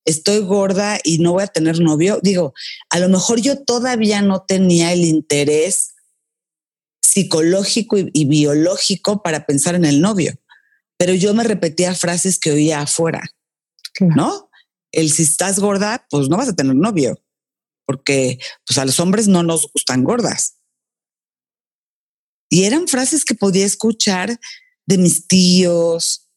estoy 0.05 0.39
gorda 0.39 0.99
y 1.03 1.19
no 1.19 1.33
voy 1.33 1.43
a 1.43 1.47
tener 1.47 1.79
novio. 1.79 2.19
Digo, 2.21 2.53
a 2.89 2.99
lo 2.99 3.09
mejor 3.09 3.41
yo 3.41 3.63
todavía 3.63 4.21
no 4.21 4.43
tenía 4.43 4.93
el 4.93 5.05
interés 5.05 5.93
psicológico 7.01 7.97
y, 7.97 8.25
biológico 8.25 9.21
para 9.21 9.45
pensar 9.45 9.75
en 9.75 9.85
el 9.85 10.01
novio, 10.01 10.33
pero 10.97 11.13
yo 11.13 11.33
me 11.33 11.43
repetía 11.43 11.93
frases 11.93 12.39
que 12.39 12.51
oía 12.51 12.81
afuera, 12.81 13.21
¿no? 13.99 14.49
El 14.91 15.11
si 15.11 15.23
estás 15.23 15.59
gorda, 15.59 16.07
pues 16.09 16.29
no 16.29 16.37
vas 16.37 16.49
a 16.49 16.55
tener 16.55 16.75
novio, 16.75 17.19
porque 17.85 18.39
pues 18.65 18.77
a 18.77 18.85
los 18.85 18.99
hombres 18.99 19.27
no 19.27 19.43
nos 19.43 19.71
gustan 19.73 20.03
gordas. 20.03 20.57
Y 22.53 22.65
eran 22.65 22.87
frases 22.87 23.25
que 23.25 23.33
podía 23.33 23.65
escuchar 23.65 24.37
de 24.85 24.99
mis 24.99 25.25
tíos. 25.27 26.29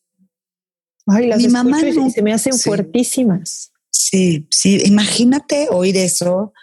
Ay, 1.04 1.26
las 1.26 1.42
Mi 1.42 1.48
mamá 1.48 1.78
se 2.10 2.22
me 2.22 2.32
hacen 2.32 2.54
fuertísimas. 2.54 3.70
Sí, 3.90 4.46
sí, 4.50 4.80
imagínate 4.86 5.68
oír 5.70 5.94
eso. 5.98 6.54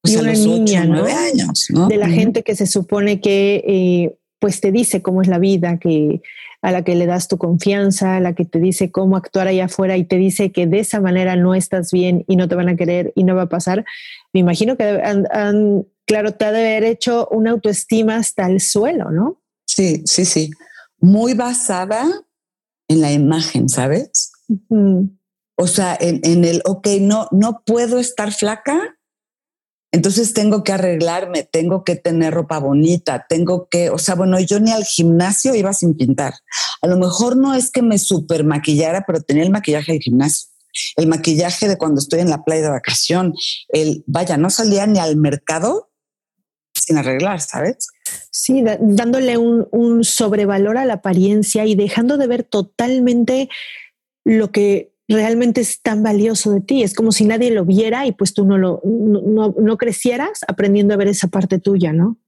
Pues, 0.00 0.14
y 0.14 0.16
una 0.16 0.32
niña, 0.32 0.86
¿no? 0.86 1.04
años, 1.04 1.66
De 1.90 1.96
la 1.98 2.08
gente 2.08 2.42
que 2.42 2.56
se 2.56 2.66
supone 2.66 3.20
que 3.20 3.62
eh, 3.66 4.16
pues 4.38 4.62
te 4.62 4.72
dice 4.72 5.02
cómo 5.02 5.20
es 5.20 5.28
la 5.28 5.38
vida, 5.38 5.78
que 5.78 6.22
a 6.62 6.72
la 6.72 6.82
que 6.82 6.94
le 6.94 7.04
das 7.04 7.28
tu 7.28 7.36
confianza, 7.36 8.16
a 8.16 8.20
la 8.20 8.34
que 8.34 8.46
te 8.46 8.58
dice 8.60 8.90
cómo 8.90 9.18
actuar 9.18 9.46
allá 9.46 9.66
afuera 9.66 9.98
y 9.98 10.04
te 10.04 10.16
dice 10.16 10.52
que 10.52 10.66
de 10.66 10.78
esa 10.78 11.02
manera 11.02 11.36
no 11.36 11.54
estás 11.54 11.92
bien 11.92 12.24
y 12.28 12.36
no 12.36 12.48
te 12.48 12.54
van 12.54 12.70
a 12.70 12.76
querer 12.76 13.12
y 13.14 13.24
no 13.24 13.34
va 13.34 13.42
a 13.42 13.48
pasar. 13.50 13.84
Me 14.32 14.40
imagino 14.40 14.78
que 14.78 14.84
han 14.84 15.84
claro, 16.06 16.32
te 16.32 16.44
ha 16.44 16.52
de 16.52 16.60
haber 16.60 16.84
hecho 16.84 17.28
una 17.30 17.50
autoestima 17.50 18.16
hasta 18.16 18.46
el 18.46 18.60
suelo, 18.60 19.10
¿no? 19.10 19.42
Sí, 19.66 20.02
sí, 20.06 20.24
sí. 20.24 20.50
Muy 20.98 21.34
basada 21.34 22.06
en 22.88 23.00
la 23.00 23.12
imagen, 23.12 23.68
¿sabes? 23.68 24.32
O 25.56 25.66
sea, 25.66 25.96
en, 26.00 26.44
el, 26.44 26.62
ok, 26.64 26.86
no, 27.00 27.28
no 27.32 27.62
puedo 27.66 27.98
estar 27.98 28.32
flaca, 28.32 28.96
entonces 29.92 30.34
tengo 30.34 30.62
que 30.62 30.72
arreglarme, 30.72 31.42
tengo 31.42 31.82
que 31.82 31.96
tener 31.96 32.34
ropa 32.34 32.58
bonita, 32.58 33.26
tengo 33.28 33.68
que, 33.68 33.90
o 33.90 33.98
sea, 33.98 34.14
bueno, 34.14 34.38
yo 34.40 34.60
ni 34.60 34.70
al 34.70 34.84
gimnasio 34.84 35.54
iba 35.54 35.72
sin 35.72 35.96
pintar. 35.96 36.34
A 36.82 36.86
lo 36.86 36.96
mejor 36.96 37.36
no 37.36 37.54
es 37.54 37.70
que 37.70 37.82
me 37.82 37.98
super 37.98 38.44
maquillara, 38.44 39.04
pero 39.06 39.20
tenía 39.20 39.42
el 39.42 39.50
maquillaje 39.50 39.92
del 39.92 40.02
gimnasio 40.02 40.50
el 40.96 41.06
maquillaje 41.06 41.68
de 41.68 41.78
cuando 41.78 42.00
estoy 42.00 42.20
en 42.20 42.30
la 42.30 42.44
playa 42.44 42.62
de 42.62 42.68
vacación, 42.70 43.34
el, 43.68 44.04
vaya, 44.06 44.36
no 44.36 44.50
salía 44.50 44.86
ni 44.86 44.98
al 44.98 45.16
mercado 45.16 45.90
sin 46.86 46.98
arreglar, 46.98 47.40
¿sabes? 47.40 47.88
Sí, 48.30 48.62
dándole 48.80 49.36
un, 49.38 50.04
sobrevalor 50.04 50.78
a 50.78 50.84
la 50.84 50.94
apariencia 50.94 51.66
y 51.66 51.74
dejando 51.74 52.16
de 52.16 52.28
ver 52.28 52.44
totalmente 52.44 53.48
lo 54.24 54.52
que 54.52 54.92
realmente 55.08 55.60
es 55.60 55.82
tan 55.82 56.04
valioso 56.04 56.52
de 56.52 56.60
ti. 56.60 56.84
Es 56.84 56.94
como 56.94 57.10
si 57.10 57.24
nadie 57.24 57.50
lo 57.50 57.64
viera 57.64 58.06
y 58.06 58.12
pues 58.12 58.34
tú 58.34 58.44
no 58.44 58.56
lo 58.56 58.80
no, 58.84 59.76
crecieras 59.76 60.40
aprendiendo 60.46 60.94
a 60.94 60.96
ver 60.96 61.08
esa 61.08 61.26
parte 61.26 61.58
tuya, 61.58 61.92
¿no? 61.92 62.18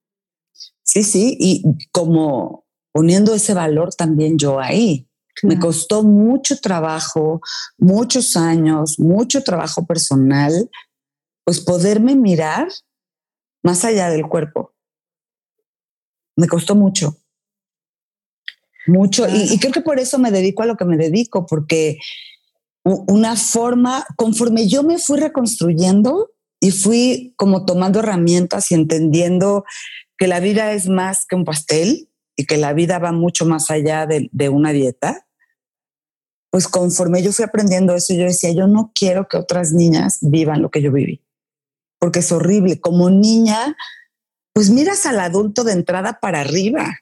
Sí, 0.82 1.04
sí, 1.04 1.36
y 1.38 1.62
como 1.92 2.64
poniendo 2.92 3.34
ese 3.34 3.54
valor 3.54 3.94
también 3.94 4.38
yo 4.38 4.58
ahí. 4.58 5.06
Me 5.44 5.60
costó 5.60 6.02
mucho 6.02 6.58
trabajo, 6.58 7.40
muchos 7.76 8.36
años, 8.36 8.98
mucho 8.98 9.44
trabajo 9.44 9.86
personal, 9.86 10.68
pues 11.44 11.60
poderme 11.60 12.16
mirar 12.16 12.66
más 13.62 13.84
allá 13.84 14.10
del 14.10 14.26
cuerpo. 14.26 14.74
Me 16.36 16.46
costó 16.46 16.74
mucho. 16.74 17.16
Mucho. 18.86 19.26
Y, 19.28 19.58
creo 19.58 19.72
que 19.72 19.80
por 19.80 19.98
eso 19.98 20.18
me 20.18 20.30
dedico 20.30 20.62
a 20.62 20.66
lo 20.66 20.76
que 20.76 20.84
me 20.84 20.96
dedico, 20.96 21.46
porque 21.46 21.98
una 22.84 23.36
forma, 23.36 24.06
conforme 24.16 24.66
yo 24.66 24.82
me 24.82 24.98
fui 24.98 25.18
reconstruyendo 25.18 26.30
y 26.60 26.70
fui 26.70 27.34
como 27.36 27.66
tomando 27.66 27.98
herramientas 27.98 28.70
y 28.70 28.74
entendiendo 28.74 29.64
que 30.16 30.26
la 30.26 30.40
vida 30.40 30.72
es 30.72 30.88
más 30.88 31.26
que 31.26 31.36
un 31.36 31.44
pastel 31.44 32.08
y 32.34 32.46
que 32.46 32.56
la 32.56 32.72
vida 32.72 32.98
va 32.98 33.12
mucho 33.12 33.44
más 33.44 33.70
allá 33.70 34.06
de, 34.06 34.30
de 34.32 34.48
una 34.48 34.72
dieta, 34.72 35.26
pues 36.50 36.66
conforme 36.66 37.22
yo 37.22 37.32
fui 37.32 37.44
aprendiendo 37.44 37.94
eso, 37.94 38.14
yo 38.14 38.24
decía, 38.24 38.52
yo 38.52 38.66
no 38.66 38.90
quiero 38.94 39.28
que 39.28 39.36
otras 39.36 39.72
niñas 39.72 40.18
vivan 40.22 40.62
lo 40.62 40.70
que 40.70 40.80
yo 40.80 40.90
viví 40.90 41.27
porque 41.98 42.20
es 42.20 42.32
horrible. 42.32 42.80
Como 42.80 43.10
niña, 43.10 43.76
pues 44.52 44.70
miras 44.70 45.06
al 45.06 45.20
adulto 45.20 45.64
de 45.64 45.72
entrada 45.72 46.20
para 46.20 46.40
arriba. 46.40 46.98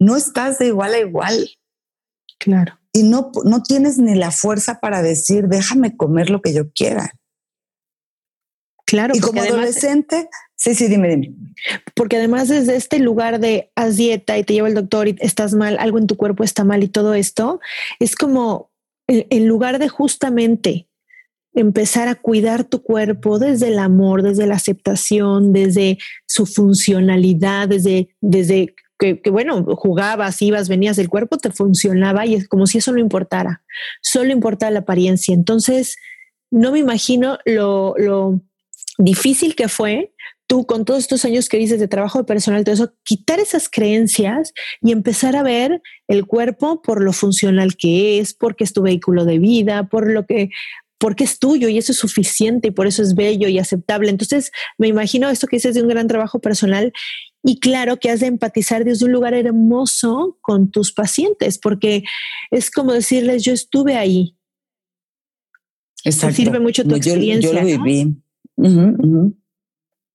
No 0.00 0.16
estás 0.16 0.58
de 0.58 0.66
igual 0.68 0.94
a 0.94 0.98
igual. 0.98 1.50
Claro. 2.38 2.78
Y 2.92 3.02
no, 3.02 3.32
no 3.44 3.62
tienes 3.62 3.98
ni 3.98 4.14
la 4.14 4.30
fuerza 4.30 4.80
para 4.80 5.02
decir, 5.02 5.48
déjame 5.48 5.96
comer 5.96 6.30
lo 6.30 6.42
que 6.42 6.52
yo 6.52 6.70
quiera. 6.72 7.12
Claro. 8.86 9.14
Y 9.16 9.20
como 9.20 9.40
adolescente, 9.40 10.28
sí, 10.56 10.74
sí, 10.74 10.88
dime, 10.88 11.08
dime. 11.08 11.34
Porque 11.94 12.18
además 12.18 12.48
desde 12.48 12.76
este 12.76 12.98
lugar 12.98 13.40
de 13.40 13.72
haz 13.74 13.96
dieta 13.96 14.36
y 14.38 14.44
te 14.44 14.52
lleva 14.52 14.68
el 14.68 14.74
doctor 14.74 15.08
y 15.08 15.16
estás 15.20 15.54
mal, 15.54 15.78
algo 15.80 15.98
en 15.98 16.06
tu 16.06 16.16
cuerpo 16.16 16.44
está 16.44 16.64
mal 16.64 16.82
y 16.82 16.88
todo 16.88 17.14
esto, 17.14 17.60
es 17.98 18.14
como 18.14 18.70
en 19.06 19.48
lugar 19.48 19.78
de 19.78 19.88
justamente 19.88 20.88
empezar 21.54 22.08
a 22.08 22.16
cuidar 22.16 22.64
tu 22.64 22.82
cuerpo 22.82 23.38
desde 23.38 23.68
el 23.68 23.78
amor, 23.78 24.22
desde 24.22 24.46
la 24.46 24.56
aceptación, 24.56 25.52
desde 25.52 25.98
su 26.26 26.46
funcionalidad, 26.46 27.68
desde, 27.68 28.08
desde 28.20 28.74
que, 28.98 29.20
bueno, 29.30 29.64
jugabas, 29.76 30.40
ibas, 30.42 30.68
venías 30.68 30.96
del 30.96 31.08
cuerpo, 31.08 31.38
te 31.38 31.50
funcionaba 31.50 32.26
y 32.26 32.34
es 32.34 32.48
como 32.48 32.66
si 32.66 32.78
eso 32.78 32.92
no 32.92 32.98
importara, 32.98 33.62
solo 34.02 34.32
importaba 34.32 34.70
la 34.70 34.80
apariencia. 34.80 35.34
Entonces, 35.34 35.96
no 36.50 36.72
me 36.72 36.78
imagino 36.78 37.38
lo, 37.44 37.94
lo 37.98 38.40
difícil 38.98 39.54
que 39.54 39.68
fue 39.68 40.12
tú 40.46 40.66
con 40.66 40.84
todos 40.84 41.00
estos 41.00 41.24
años 41.24 41.48
que 41.48 41.56
dices 41.56 41.80
de 41.80 41.88
trabajo 41.88 42.18
de 42.18 42.24
personal, 42.24 42.64
todo 42.64 42.74
eso, 42.74 42.92
quitar 43.02 43.40
esas 43.40 43.68
creencias 43.68 44.52
y 44.82 44.92
empezar 44.92 45.36
a 45.36 45.42
ver 45.42 45.80
el 46.06 46.26
cuerpo 46.26 46.82
por 46.82 47.02
lo 47.02 47.12
funcional 47.12 47.76
que 47.76 48.18
es, 48.18 48.34
porque 48.34 48.64
es 48.64 48.72
tu 48.72 48.82
vehículo 48.82 49.24
de 49.24 49.38
vida, 49.38 49.88
por 49.88 50.10
lo 50.10 50.26
que 50.26 50.50
porque 50.98 51.24
es 51.24 51.38
tuyo 51.38 51.68
y 51.68 51.78
eso 51.78 51.92
es 51.92 51.98
suficiente 51.98 52.68
y 52.68 52.70
por 52.70 52.86
eso 52.86 53.02
es 53.02 53.14
bello 53.14 53.48
y 53.48 53.58
aceptable. 53.58 54.10
Entonces, 54.10 54.50
me 54.78 54.88
imagino 54.88 55.28
esto 55.28 55.46
que 55.46 55.56
dices 55.56 55.74
de 55.74 55.82
un 55.82 55.88
gran 55.88 56.06
trabajo 56.06 56.40
personal 56.40 56.92
y 57.42 57.60
claro 57.60 57.98
que 57.98 58.10
has 58.10 58.20
de 58.20 58.26
empatizar 58.26 58.84
desde 58.84 59.04
un 59.04 59.12
lugar 59.12 59.34
hermoso 59.34 60.38
con 60.40 60.70
tus 60.70 60.92
pacientes, 60.92 61.58
porque 61.58 62.04
es 62.50 62.70
como 62.70 62.92
decirles, 62.92 63.42
yo 63.42 63.52
estuve 63.52 63.96
ahí. 63.96 64.36
Exacto. 66.04 66.36
sirve 66.36 66.60
mucho 66.60 66.84
tu 66.84 66.94
experiencia. 66.94 67.52
Yo, 67.52 67.60
lo 67.60 67.66
viví. 67.66 68.22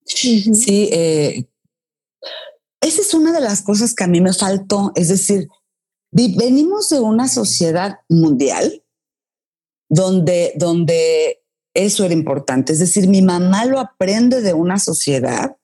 Sí, 0.05 0.89
eh, 0.91 1.45
esa 2.81 3.01
es 3.01 3.13
una 3.13 3.31
de 3.31 3.41
las 3.41 3.61
cosas 3.61 3.93
que 3.93 4.03
a 4.03 4.07
mí 4.07 4.21
me 4.21 4.33
faltó. 4.33 4.91
Es 4.95 5.09
decir, 5.09 5.47
venimos 6.11 6.89
de 6.89 6.99
una 6.99 7.27
sociedad 7.27 7.99
mundial 8.07 8.83
donde, 9.89 10.53
donde 10.55 11.41
eso 11.73 12.05
era 12.05 12.13
importante. 12.13 12.73
Es 12.73 12.79
decir, 12.79 13.07
mi 13.07 13.21
mamá 13.21 13.65
lo 13.65 13.79
aprende 13.79 14.41
de 14.41 14.53
una 14.53 14.79
sociedad 14.79 15.57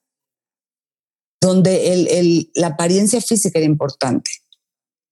donde 1.41 1.93
el, 1.93 2.51
la 2.55 2.67
apariencia 2.67 3.21
física 3.21 3.59
era 3.59 3.67
importante, 3.67 4.31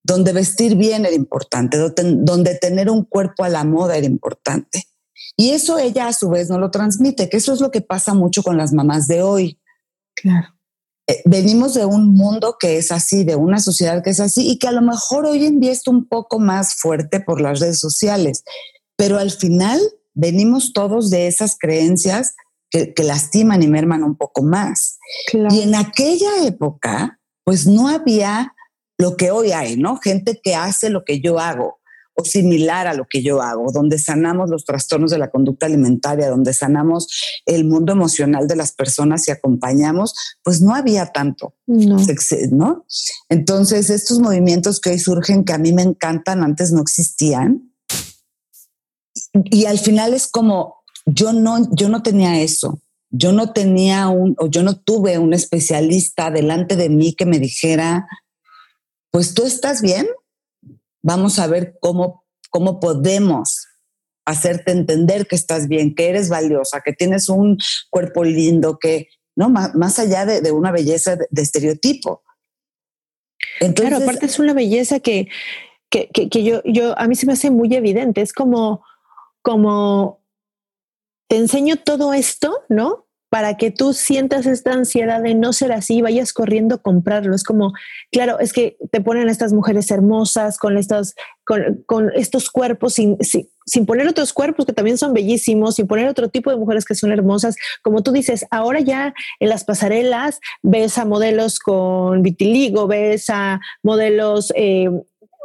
donde 0.04 0.34
vestir 0.34 0.76
bien 0.76 1.06
era 1.06 1.16
importante, 1.16 1.78
donde 1.78 2.56
tener 2.56 2.90
un 2.90 3.04
cuerpo 3.06 3.44
a 3.44 3.50
la 3.50 3.64
moda 3.64 3.98
era 3.98 4.08
importante. 4.08 4.88
Y 5.38 5.52
eso 5.52 5.78
ella 5.78 6.08
a 6.08 6.14
su 6.14 6.30
vez 6.30 6.50
no 6.50 6.58
lo 6.58 6.72
transmite, 6.72 7.30
que 7.30 7.38
eso 7.38 7.54
es 7.54 7.62
lo 7.62 7.72
que 7.72 7.82
pasa 7.82 8.14
mucho 8.14 8.44
con 8.44 8.58
las 8.58 8.74
mamás 8.74 9.08
de 9.08 9.22
hoy. 9.22 9.60
Claro. 10.16 10.48
Eh, 11.08 11.22
venimos 11.26 11.74
de 11.74 11.86
un 11.86 12.14
mundo 12.14 12.56
que 12.60 12.78
es 12.78 12.92
así, 12.92 13.24
de 13.24 13.36
una 13.36 13.60
sociedad 13.60 14.02
que 14.04 14.12
es 14.12 14.20
así 14.20 14.50
y 14.50 14.58
que 14.58 14.68
a 14.68 14.72
lo 14.72 14.82
mejor 14.82 15.26
hoy 15.26 15.46
en 15.46 15.60
día 15.60 15.72
está 15.72 15.92
un 15.92 16.06
poco 16.08 16.40
más 16.40 16.76
fuerte 16.76 17.20
por 17.20 17.42
las 17.42 17.60
redes 17.60 17.80
sociales, 17.80 18.44
pero 18.96 19.18
al 19.18 19.32
final 19.32 19.80
venimos 20.14 20.74
todos 20.74 21.10
de 21.10 21.28
esas 21.28 21.58
creencias 21.58 22.36
que, 22.70 23.04
lastiman 23.04 23.62
y 23.62 23.68
merman 23.68 24.04
un 24.04 24.18
poco 24.18 24.42
más. 24.44 24.98
Y 25.32 25.62
en 25.62 25.76
aquella 25.76 26.46
época, 26.46 27.20
pues 27.44 27.68
no 27.68 27.88
había 27.88 28.54
lo 28.98 29.16
que 29.16 29.32
hoy 29.32 29.52
hay, 29.52 29.78
¿no? 29.78 29.98
Gente 29.98 30.40
que 30.42 30.56
hace 30.56 30.90
lo 30.90 31.04
que 31.04 31.22
yo 31.22 31.40
hago 31.40 31.80
o 32.16 32.24
similar 32.24 32.86
a 32.88 32.94
lo 32.94 33.06
que 33.10 33.24
yo 33.24 33.42
hago, 33.42 33.72
donde 33.72 33.98
sanamos 33.98 34.50
los 34.50 34.66
trastornos 34.66 35.12
de 35.12 35.18
la 35.18 35.32
conducta 35.32 35.66
alimentaria, 35.66 36.30
donde 36.30 36.54
sanamos 36.54 37.08
el 37.46 37.66
mundo 37.66 37.92
emocional 37.92 38.48
de 38.48 38.56
las 38.56 38.72
personas 38.72 39.28
y 39.28 39.32
acompañamos, 39.32 40.14
pues 40.44 40.62
no 40.62 40.76
había 40.76 41.08
tanto, 41.08 41.56
¿no? 42.52 42.86
Entonces, 43.30 43.90
estos 43.90 44.20
movimientos 44.20 44.80
que 44.80 44.92
hoy 44.92 45.00
surgen, 45.00 45.44
que 45.44 45.54
a 45.54 45.58
mí 45.58 45.74
me 45.74 45.82
encantan, 45.82 46.44
antes 46.44 46.72
no 46.72 46.82
existían. 46.82 47.73
Y 49.34 49.66
al 49.66 49.80
final 49.80 50.14
es 50.14 50.28
como, 50.28 50.84
yo 51.06 51.34
no, 51.34 51.58
yo 51.72 51.90
no 51.90 52.04
tenía 52.04 52.42
eso. 52.42 52.80
Yo 53.10 53.32
no 53.32 53.54
tenía 53.54 54.08
un, 54.08 54.36
o 54.40 54.48
yo 54.48 54.64
no 54.64 54.80
tuve 54.80 55.20
un 55.20 55.34
especialista 55.34 56.32
delante 56.32 56.76
de 56.76 56.90
mí 56.90 57.14
que 57.14 57.26
me 57.26 57.40
dijera, 57.40 58.08
pues 59.12 59.36
tú 59.36 59.46
estás 59.46 59.82
bien, 59.82 60.08
vamos 61.04 61.38
a 61.38 61.46
ver 61.46 61.76
cómo, 61.80 62.26
cómo 62.50 62.80
podemos 62.80 63.68
hacerte 64.26 64.72
entender 64.72 65.28
que 65.28 65.36
estás 65.36 65.68
bien, 65.68 65.94
que 65.94 66.10
eres 66.10 66.30
valiosa, 66.30 66.82
que 66.82 66.94
tienes 66.94 67.30
un 67.30 67.58
cuerpo 67.92 68.24
lindo, 68.24 68.80
que, 68.80 69.10
¿no? 69.36 69.50
Más, 69.50 70.00
allá 70.00 70.26
de, 70.26 70.52
una 70.52 70.72
belleza 70.72 71.16
de, 71.16 71.42
estereotipo. 71.42 72.24
Entonces, 73.60 73.90
claro, 73.90 74.04
aparte 74.04 74.26
es 74.26 74.40
una 74.40 74.54
belleza 74.54 75.00
que, 75.00 75.28
que, 75.90 76.08
que, 76.10 76.44
yo, 76.44 76.62
yo, 76.66 76.98
a 76.98 77.08
mí 77.08 77.16
se 77.16 77.26
me 77.26 77.34
hace 77.34 77.52
muy 77.52 77.74
evidente, 77.76 78.22
es 78.22 78.34
como, 78.34 78.84
como, 79.44 80.24
te 81.28 81.38
enseño 81.38 81.76
todo 81.78 82.14
esto, 82.14 82.64
¿no? 82.70 83.04
para 83.34 83.58
que 83.58 83.72
tú 83.72 83.94
sientas 83.94 84.46
esta 84.46 84.74
ansiedad 84.74 85.24
de 85.24 85.34
no 85.34 85.54
ser 85.54 85.72
así 85.72 86.04
vayas 86.04 86.34
corriendo 86.34 86.76
a 86.76 86.82
comprarlo. 86.84 87.34
Es 87.34 87.44
como, 87.44 87.74
claro, 88.12 88.38
es 88.38 88.54
que 88.54 88.78
te 88.92 89.02
ponen 89.02 89.28
estas 89.28 89.54
mujeres 89.54 89.90
hermosas 89.90 90.60
con, 90.60 90.78
estas, 90.78 91.16
con, 91.44 92.12
estos 92.14 92.52
cuerpos 92.52 92.94
sin, 92.94 93.18
sin, 93.66 93.86
poner 93.88 94.08
otros 94.08 94.34
cuerpos 94.34 94.68
que 94.68 94.74
también 94.74 95.00
son 95.00 95.16
bellísimos, 95.16 95.78
sin 95.78 95.88
poner 95.88 96.10
otro 96.10 96.30
tipo 96.30 96.52
de 96.52 96.58
mujeres 96.58 96.86
que 96.86 96.94
son 96.94 97.12
hermosas. 97.12 97.56
Como 97.82 98.04
tú 98.04 98.12
dices, 98.12 98.46
ahora 98.52 98.82
ya 98.82 99.16
en 99.40 99.50
las 99.50 99.64
pasarelas 99.64 100.40
ves 100.62 101.00
a 101.00 101.06
modelos 101.06 101.58
con 101.58 102.22
vitiligo, 102.22 102.86
ves 102.86 103.32
a 103.32 103.60
modelos... 103.82 104.54
Eh, 104.56 104.92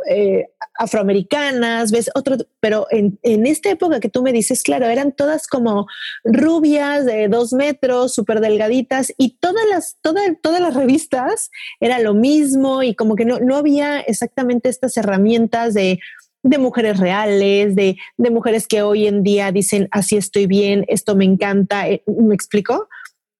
eh, 0.08 0.46
afroamericanas, 0.78 1.90
ves 1.90 2.10
otro, 2.14 2.36
pero 2.60 2.86
en, 2.90 3.18
esta 3.22 3.70
época 3.70 4.00
que 4.00 4.08
tú 4.08 4.22
me 4.22 4.32
dices, 4.32 4.62
claro, 4.62 4.86
eran 4.86 5.12
todas 5.12 5.46
como 5.46 5.86
rubias 6.24 7.04
de 7.04 7.28
dos 7.28 7.52
metros, 7.52 8.14
súper 8.14 8.40
delgaditas 8.40 9.12
y 9.18 9.38
todas 9.38 9.64
las, 9.70 9.96
todas, 10.00 10.24
todas 10.42 10.60
las 10.60 10.74
revistas 10.74 11.50
era 11.80 11.98
lo 11.98 12.14
mismo 12.14 12.82
y 12.82 12.94
como 12.94 13.16
que 13.16 13.24
no, 13.24 13.40
no 13.40 13.56
había 13.56 14.00
exactamente 14.00 14.68
estas 14.68 14.96
herramientas 14.96 15.74
de, 15.74 15.98
de 16.42 16.58
mujeres 16.58 16.98
reales, 16.98 17.74
de, 17.74 17.96
de, 18.16 18.30
mujeres 18.30 18.66
que 18.66 18.82
hoy 18.82 19.06
en 19.06 19.22
día 19.22 19.50
dicen, 19.52 19.88
así 19.90 20.16
estoy 20.16 20.46
bien, 20.46 20.84
esto 20.88 21.16
me 21.16 21.24
encanta, 21.24 21.88
eh, 21.88 22.02
¿me 22.06 22.34
explico? 22.34 22.88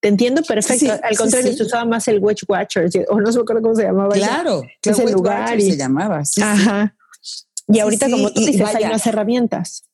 Te 0.01 0.09
entiendo 0.09 0.43
perfecto. 0.43 0.93
Al 1.03 1.17
contrario, 1.17 1.53
se 1.53 1.63
usaba 1.63 1.85
más 1.85 2.07
el 2.09 2.19
Witch 2.21 2.45
Watchers, 2.49 2.95
o 3.09 3.21
no 3.21 3.33
sé 3.33 3.41
cómo 3.45 3.75
se 3.75 3.83
llamaba. 3.83 4.15
Claro, 4.15 4.63
ese 4.83 5.11
lugar. 5.11 5.59
Y, 5.59 5.71
se 5.71 5.77
llamaba. 5.77 6.23
Ajá. 6.41 6.95
Y 7.67 7.81
ahorita, 7.81 8.09
como 8.09 8.33
tú 8.33 8.41
dices, 8.41 8.63
hay 8.75 8.85
unas 8.85 9.07
herramientas. 9.07 9.85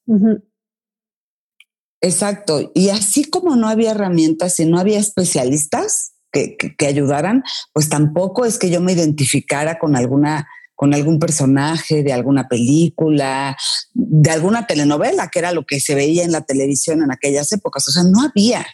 Exacto. 2.00 2.70
Y 2.74 2.90
así 2.90 3.24
como 3.24 3.56
no 3.56 3.68
había 3.68 3.92
herramientas 3.92 4.60
y 4.60 4.66
no 4.66 4.78
había 4.78 4.98
especialistas 4.98 6.12
que, 6.30 6.56
que, 6.56 6.86
ayudaran, 6.86 7.42
pues 7.72 7.88
tampoco 7.88 8.44
es 8.44 8.58
que 8.58 8.68
yo 8.68 8.80
me 8.80 8.92
identificara 8.92 9.78
con 9.78 9.96
alguna 9.96 10.46
con 10.74 10.92
algún 10.92 11.20
personaje 11.20 12.02
de 12.02 12.12
alguna 12.12 12.48
película, 12.48 13.56
de 13.92 14.30
alguna 14.30 14.66
telenovela, 14.66 15.28
que 15.28 15.38
era 15.38 15.52
lo 15.52 15.64
que 15.64 15.78
se 15.78 15.94
veía 15.94 16.24
en 16.24 16.32
la 16.32 16.40
televisión 16.40 17.00
en 17.00 17.12
aquellas 17.12 17.52
épocas. 17.52 17.86
O 17.86 17.92
sea, 17.92 18.02
no 18.02 18.22
había 18.22 18.66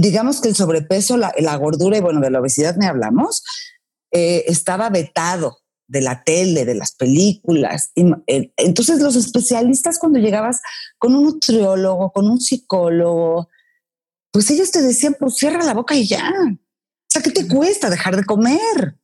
digamos 0.00 0.40
que 0.40 0.48
el 0.48 0.56
sobrepeso, 0.56 1.16
la, 1.16 1.56
gordura 1.56 1.96
y 1.96 2.00
bueno, 2.00 2.20
de 2.20 2.30
la 2.30 2.40
obesidad 2.40 2.76
ni 2.76 2.86
hablamos, 2.86 3.44
eh, 4.12 4.44
estaba 4.48 4.90
vetado 4.90 5.58
de 5.86 6.00
la 6.02 6.22
tele, 6.22 6.64
de 6.64 6.74
las 6.74 6.94
películas. 6.94 7.92
Eh, 7.94 8.52
entonces 8.56 9.00
los 9.00 9.16
especialistas 9.16 9.98
cuando 9.98 10.18
llegabas 10.18 10.60
con 10.98 11.14
un 11.14 11.24
nutriólogo, 11.24 12.12
con 12.12 12.28
un 12.28 12.40
psicólogo, 12.40 13.48
pues 14.30 14.50
ellos 14.50 14.70
te 14.70 14.82
decían, 14.82 15.16
pues 15.18 15.36
cierra 15.36 15.64
la 15.64 15.74
boca 15.74 15.94
y 15.94 16.06
ya. 16.06 16.30
O 16.30 17.10
sea, 17.10 17.22
¿qué 17.22 17.30
te 17.30 17.48
cuesta 17.48 17.88
dejar 17.88 18.16
de 18.16 18.24
comer? 18.24 18.96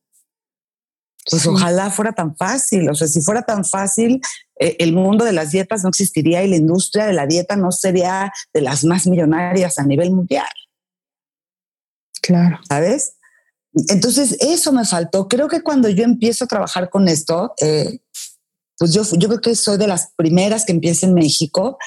Pues 1.29 1.47
ojalá 1.47 1.89
fuera 1.89 2.13
tan 2.13 2.35
fácil. 2.35 2.87
O 2.89 2.93
sea, 2.93 3.07
si 3.07 3.21
fuera 3.21 3.41
tan 3.41 3.65
fácil, 3.65 4.21
eh, 4.59 4.75
el 4.79 4.93
mundo 4.93 5.25
de 5.25 5.33
las 5.33 5.51
dietas 5.51 5.83
no 5.83 5.89
existiría 5.89 6.43
y 6.43 6.49
la 6.49 6.57
industria 6.57 7.07
de 7.07 7.13
la 7.13 7.25
dieta 7.25 7.55
no 7.55 7.71
sería 7.71 8.31
de 8.53 8.61
las 8.61 8.83
más 8.83 9.07
millonarias 9.07 9.79
a 9.79 9.83
nivel 9.83 10.11
mundial. 10.11 10.47
Claro. 12.25 12.59
¿Sabes? 12.67 13.17
Entonces, 13.89 14.37
eso 14.39 14.71
me 14.71 14.83
faltó. 14.83 15.27
Creo 15.27 15.47
que 15.47 15.61
cuando 15.61 15.89
yo 15.89 16.03
empiezo 16.03 16.45
a 16.45 16.47
trabajar 16.47 16.89
con 16.89 17.07
esto, 17.07 17.53
eh, 17.61 17.99
pues 18.79 18.93
yo, 18.93 19.03
yo 19.17 19.27
creo 19.27 19.41
que 19.41 19.55
soy 19.55 19.77
de 19.77 19.87
las 19.87 20.11
primeras 20.15 20.65
que 20.65 20.71
empieza 20.71 21.05
en 21.05 21.13
México 21.13 21.77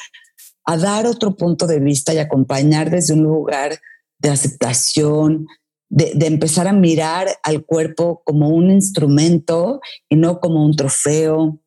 a 0.65 0.77
dar 0.77 1.07
otro 1.07 1.35
punto 1.35 1.67
de 1.67 1.81
vista 1.81 2.15
y 2.15 2.19
acompañar 2.19 2.89
desde 2.89 3.15
un 3.15 3.25
lugar 3.25 3.81
de 4.21 4.31
aceptación, 4.31 5.49
de, 5.89 6.13
de, 6.15 6.27
empezar 6.27 6.69
a 6.69 6.73
mirar 6.73 7.27
al 7.43 7.65
cuerpo 7.65 8.23
como 8.25 8.51
un 8.51 8.71
instrumento 8.71 9.81
y 10.09 10.17
no 10.17 10.39
como 10.39 10.65
un 10.65 10.77
trofeo. 10.77 11.59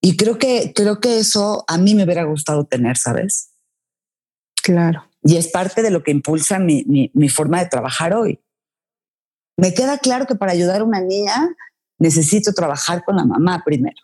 Y 0.00 0.16
creo 0.16 0.38
que, 0.38 0.72
creo 0.74 0.98
que 1.00 1.18
eso 1.18 1.64
a 1.68 1.76
mí 1.76 1.94
me 1.94 2.04
hubiera 2.04 2.24
gustado 2.24 2.64
tener, 2.64 2.96
¿sabes? 2.96 3.50
Claro 4.62 5.10
y 5.26 5.36
es 5.36 5.48
parte 5.48 5.82
de 5.82 5.90
lo 5.90 6.02
que 6.02 6.12
impulsa 6.12 6.58
mi, 6.58 7.10
forma 7.28 7.58
de 7.58 7.68
trabajar 7.68 8.14
hoy. 8.14 8.40
Me 9.56 9.74
queda 9.74 9.98
claro 9.98 10.26
que 10.26 10.36
para 10.36 10.52
ayudar 10.52 10.82
a 10.82 10.84
una 10.84 11.00
niña 11.00 11.54
necesito 11.98 12.52
trabajar 12.52 13.04
con 13.04 13.16
la 13.16 13.24
mamá 13.24 13.62
primero. 13.64 13.96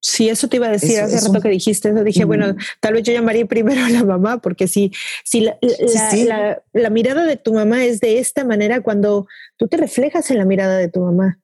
Sí, 0.00 0.28
eso 0.28 0.48
te 0.48 0.58
iba 0.58 0.68
a 0.68 0.70
decir 0.70 1.00
hace 1.00 1.26
rato 1.26 1.40
que 1.40 1.48
dijiste 1.48 1.88
eso. 1.88 2.04
Dije, 2.04 2.24
bueno, 2.24 2.54
tal 2.78 2.94
vez 2.94 3.02
yo 3.02 3.12
llamaría 3.12 3.46
primero 3.46 3.84
a 3.84 3.88
la 3.88 4.04
mamá, 4.04 4.38
porque 4.38 4.68
si, 4.68 4.92
si 5.24 5.40
la, 5.40 6.62
la, 6.72 6.90
mirada 6.90 7.24
de 7.24 7.36
tu 7.36 7.52
mamá 7.52 7.84
es 7.84 7.98
de 7.98 8.20
esta 8.20 8.44
manera, 8.44 8.80
cuando 8.80 9.26
tú 9.56 9.66
te 9.66 9.76
reflejas 9.76 10.30
en 10.30 10.38
la 10.38 10.44
mirada 10.44 10.76
de 10.76 10.88
tu 10.88 11.00
mamá, 11.00 11.40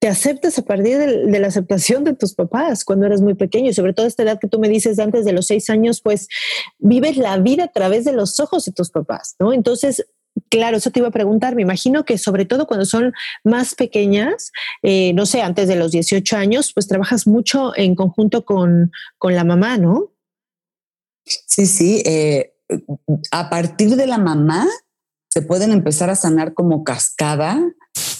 te 0.00 0.08
aceptas 0.08 0.58
a 0.58 0.62
partir 0.62 0.98
de, 0.98 1.40
la 1.40 1.48
aceptación 1.48 2.04
de 2.04 2.14
tus 2.14 2.34
papás 2.34 2.84
cuando 2.84 3.06
eres 3.06 3.20
muy 3.20 3.34
pequeño 3.34 3.70
y 3.70 3.74
sobre 3.74 3.92
todo 3.92 4.06
esta 4.06 4.22
edad 4.22 4.38
que 4.38 4.48
tú 4.48 4.58
me 4.58 4.68
dices 4.68 4.98
antes 4.98 5.24
de 5.24 5.32
los 5.32 5.46
seis 5.46 5.68
años, 5.70 6.00
pues 6.00 6.28
vives 6.78 7.16
la 7.16 7.36
vida 7.38 7.64
a 7.64 7.72
través 7.72 8.04
de 8.04 8.12
los 8.12 8.38
ojos 8.38 8.64
de 8.64 8.72
tus 8.72 8.90
papás, 8.90 9.34
¿no? 9.38 9.52
Entonces, 9.52 10.06
Claro, 10.50 10.76
eso 10.76 10.90
te 10.90 11.00
iba 11.00 11.08
a 11.08 11.12
preguntar. 11.12 11.54
Me 11.54 11.62
imagino 11.62 12.04
que 12.04 12.16
sobre 12.18 12.44
todo 12.44 12.66
cuando 12.66 12.86
son 12.86 13.12
más 13.44 13.74
pequeñas, 13.74 14.52
eh, 14.82 15.12
no 15.12 15.26
sé, 15.26 15.42
antes 15.42 15.68
de 15.68 15.76
los 15.76 15.90
18 15.90 16.36
años, 16.36 16.72
pues 16.72 16.86
trabajas 16.86 17.26
mucho 17.26 17.76
en 17.76 17.94
conjunto 17.94 18.44
con, 18.44 18.90
la 19.22 19.44
mamá, 19.44 19.78
¿no? 19.78 20.12
Sí, 21.24 21.66
sí. 21.66 22.02
Eh, 22.06 22.54
a 23.30 23.50
partir 23.50 23.96
de 23.96 24.06
la 24.06 24.18
mamá 24.18 24.66
se 25.28 25.42
pueden 25.42 25.72
empezar 25.72 26.08
a 26.08 26.16
sanar 26.16 26.54
como 26.54 26.84
cascada 26.84 27.60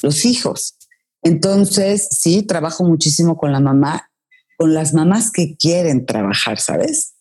los 0.03 0.25
hijos. 0.25 0.78
Entonces, 1.29 2.09
sí, 2.11 2.43
trabajo 2.43 2.85
muchísimo 2.85 3.37
con 3.37 3.53
la 3.53 3.61
mamá, 3.61 4.11
con 4.57 4.75
las 4.75 4.95
mamás 4.95 5.31
que 5.31 5.57
quieren 5.57 6.07
trabajar, 6.07 6.59
¿sabes? 6.59 7.15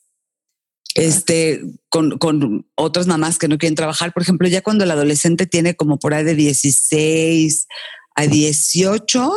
este, 0.98 1.62
con, 1.90 2.18
con, 2.18 2.68
otras 2.76 3.06
mamás 3.06 3.38
que 3.38 3.48
no 3.48 3.60
quieren 3.60 3.76
trabajar. 3.76 4.14
Por 4.14 4.24
ejemplo, 4.24 4.48
ya 4.48 4.64
cuando 4.64 4.84
el 4.84 4.92
adolescente 4.92 5.46
tiene 5.46 5.76
como 5.76 6.00
por 6.00 6.14
ahí 6.14 6.24
de 6.24 6.34
16 6.34 7.68
a 8.16 8.26
18, 8.26 9.32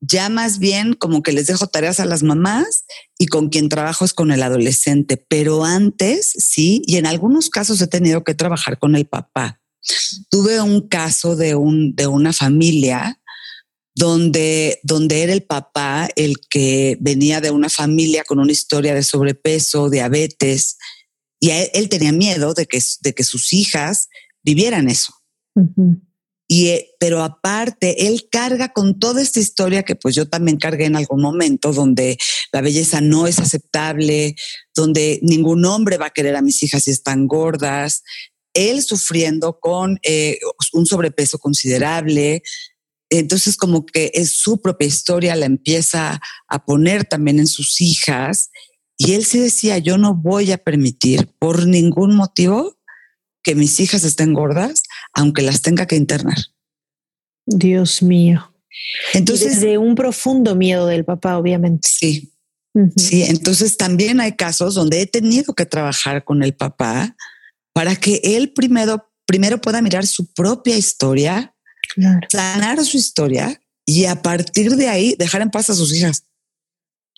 ya 0.00 0.28
más 0.28 0.58
bien 0.58 0.92
como 0.92 1.22
que 1.22 1.32
les 1.32 1.46
dejo 1.46 1.66
tareas 1.66 1.98
a 1.98 2.04
las 2.04 2.22
mamás 2.22 2.84
y 3.18 3.26
con 3.26 3.48
quien 3.48 3.70
trabajo 3.70 4.04
es 4.04 4.12
con 4.12 4.32
el 4.32 4.42
adolescente. 4.42 5.16
Pero 5.16 5.64
antes, 5.64 6.30
sí, 6.36 6.82
y 6.86 6.96
en 6.96 7.06
algunos 7.06 7.48
casos 7.48 7.80
he 7.80 7.86
tenido 7.86 8.22
que 8.22 8.34
trabajar 8.34 8.78
con 8.78 8.94
el 8.94 9.06
papá. 9.06 9.60
Tuve 10.30 10.60
un 10.60 10.88
caso 10.88 11.36
de, 11.36 11.54
un, 11.54 11.94
de 11.94 12.06
una 12.06 12.34
familia 12.34 13.18
donde, 13.94 14.80
donde 14.82 15.22
era 15.22 15.32
el 15.32 15.42
papá 15.42 16.08
el 16.16 16.36
que 16.48 16.96
venía 17.00 17.40
de 17.40 17.50
una 17.50 17.68
familia 17.68 18.24
con 18.24 18.38
una 18.38 18.52
historia 18.52 18.94
de 18.94 19.02
sobrepeso, 19.02 19.90
diabetes, 19.90 20.76
y 21.40 21.50
él, 21.50 21.88
tenía 21.88 22.12
miedo 22.12 22.54
de 22.54 22.66
que, 22.66 22.80
de 23.00 23.14
que 23.14 23.24
sus 23.24 23.52
hijas 23.52 24.08
vivieran 24.44 24.88
eso. 24.88 25.12
Y, 26.46 26.68
eh, 26.68 26.90
pero 27.00 27.22
aparte, 27.22 28.06
él 28.06 28.28
carga 28.30 28.72
con 28.72 29.00
toda 29.00 29.20
esta 29.20 29.40
historia 29.40 29.82
que 29.82 29.96
pues 29.96 30.14
yo 30.14 30.28
también 30.28 30.58
cargué 30.58 30.84
en 30.84 30.96
algún 30.96 31.20
momento, 31.20 31.72
donde 31.72 32.16
la 32.52 32.60
belleza 32.60 33.00
no 33.00 33.26
es 33.26 33.38
aceptable, 33.38 34.36
donde 34.74 35.18
ningún 35.22 35.64
hombre 35.64 35.96
va 35.96 36.06
a 36.06 36.10
querer 36.10 36.36
a 36.36 36.42
mis 36.42 36.62
hijas 36.62 36.84
si 36.84 36.92
están 36.92 37.26
gordas, 37.26 38.02
él 38.54 38.82
sufriendo 38.82 39.58
con 39.58 39.98
eh, 40.02 40.38
un 40.72 40.86
sobrepeso 40.86 41.38
considerable, 41.38 42.42
entonces 43.18 43.56
como 43.56 43.84
que 43.86 44.10
es 44.14 44.32
su 44.36 44.60
propia 44.60 44.86
historia, 44.86 45.36
la 45.36 45.46
empieza 45.46 46.20
a 46.48 46.64
poner 46.64 47.04
también 47.04 47.38
en 47.38 47.46
sus 47.46 47.80
hijas. 47.80 48.50
Y 48.98 49.14
él 49.14 49.24
sí 49.24 49.38
decía, 49.38 49.78
yo 49.78 49.98
no 49.98 50.14
voy 50.14 50.52
a 50.52 50.58
permitir 50.58 51.28
por 51.38 51.66
ningún 51.66 52.14
motivo 52.14 52.78
que 53.42 53.54
mis 53.54 53.80
hijas 53.80 54.04
estén 54.04 54.32
gordas, 54.32 54.82
aunque 55.12 55.42
las 55.42 55.62
tenga 55.62 55.86
que 55.86 55.96
internar. 55.96 56.38
Dios 57.46 58.02
mío. 58.02 58.52
Entonces, 59.12 59.60
de 59.60 59.78
un 59.78 59.94
profundo 59.94 60.54
miedo 60.54 60.86
del 60.86 61.04
papá, 61.04 61.38
obviamente. 61.38 61.88
Sí. 61.90 62.32
Sí, 62.96 63.22
entonces 63.24 63.76
también 63.76 64.18
hay 64.20 64.32
casos 64.32 64.74
donde 64.74 65.02
he 65.02 65.06
tenido 65.06 65.54
que 65.54 65.66
trabajar 65.66 66.24
con 66.24 66.42
el 66.42 66.54
papá 66.54 67.14
para 67.74 67.96
que 67.96 68.20
él 68.24 68.54
primero, 68.54 69.10
primero 69.26 69.60
pueda 69.60 69.82
mirar 69.82 70.06
su 70.06 70.32
propia 70.32 70.76
historia, 70.78 71.51
sanar 72.28 72.84
su 72.84 72.96
historia 72.96 73.60
y 73.84 74.06
a 74.06 74.22
partir 74.22 74.76
de 74.76 74.88
ahí 74.88 75.14
dejar 75.18 75.42
en 75.42 75.50
paz 75.50 75.70
a 75.70 75.74
sus 75.74 75.94
hijas. 75.94 76.26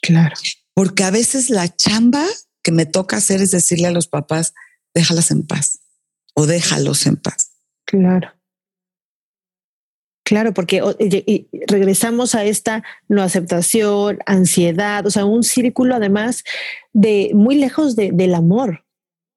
Claro. 0.01 0.35
Porque 0.75 1.05
a 1.05 1.11
veces 1.11 1.51
la 1.51 1.75
chamba 1.75 2.25
que 2.63 2.73
me 2.73 2.87
toca 2.87 3.17
hacer 3.17 3.41
es 3.41 3.51
decirle 3.51 3.87
a 3.87 3.93
los 3.93 4.09
papás, 4.09 4.55
déjalas 4.95 5.31
en 5.31 5.47
paz 5.47 5.81
o 6.35 6.47
déjalos 6.47 7.07
en 7.07 7.17
paz. 7.17 7.53
Claro. 7.85 8.33
Claro, 10.25 10.55
porque 10.55 10.83
regresamos 11.69 12.35
a 12.35 12.45
esta 12.45 12.83
no 13.09 13.23
aceptación, 13.23 14.19
ansiedad, 14.25 15.07
o 15.07 15.11
sea, 15.11 15.27
un 15.27 15.43
círculo 15.43 15.95
además 15.95 16.45
de 16.95 17.31
muy 17.35 17.57
lejos 17.57 17.95
del 17.95 18.35
amor. 18.35 18.87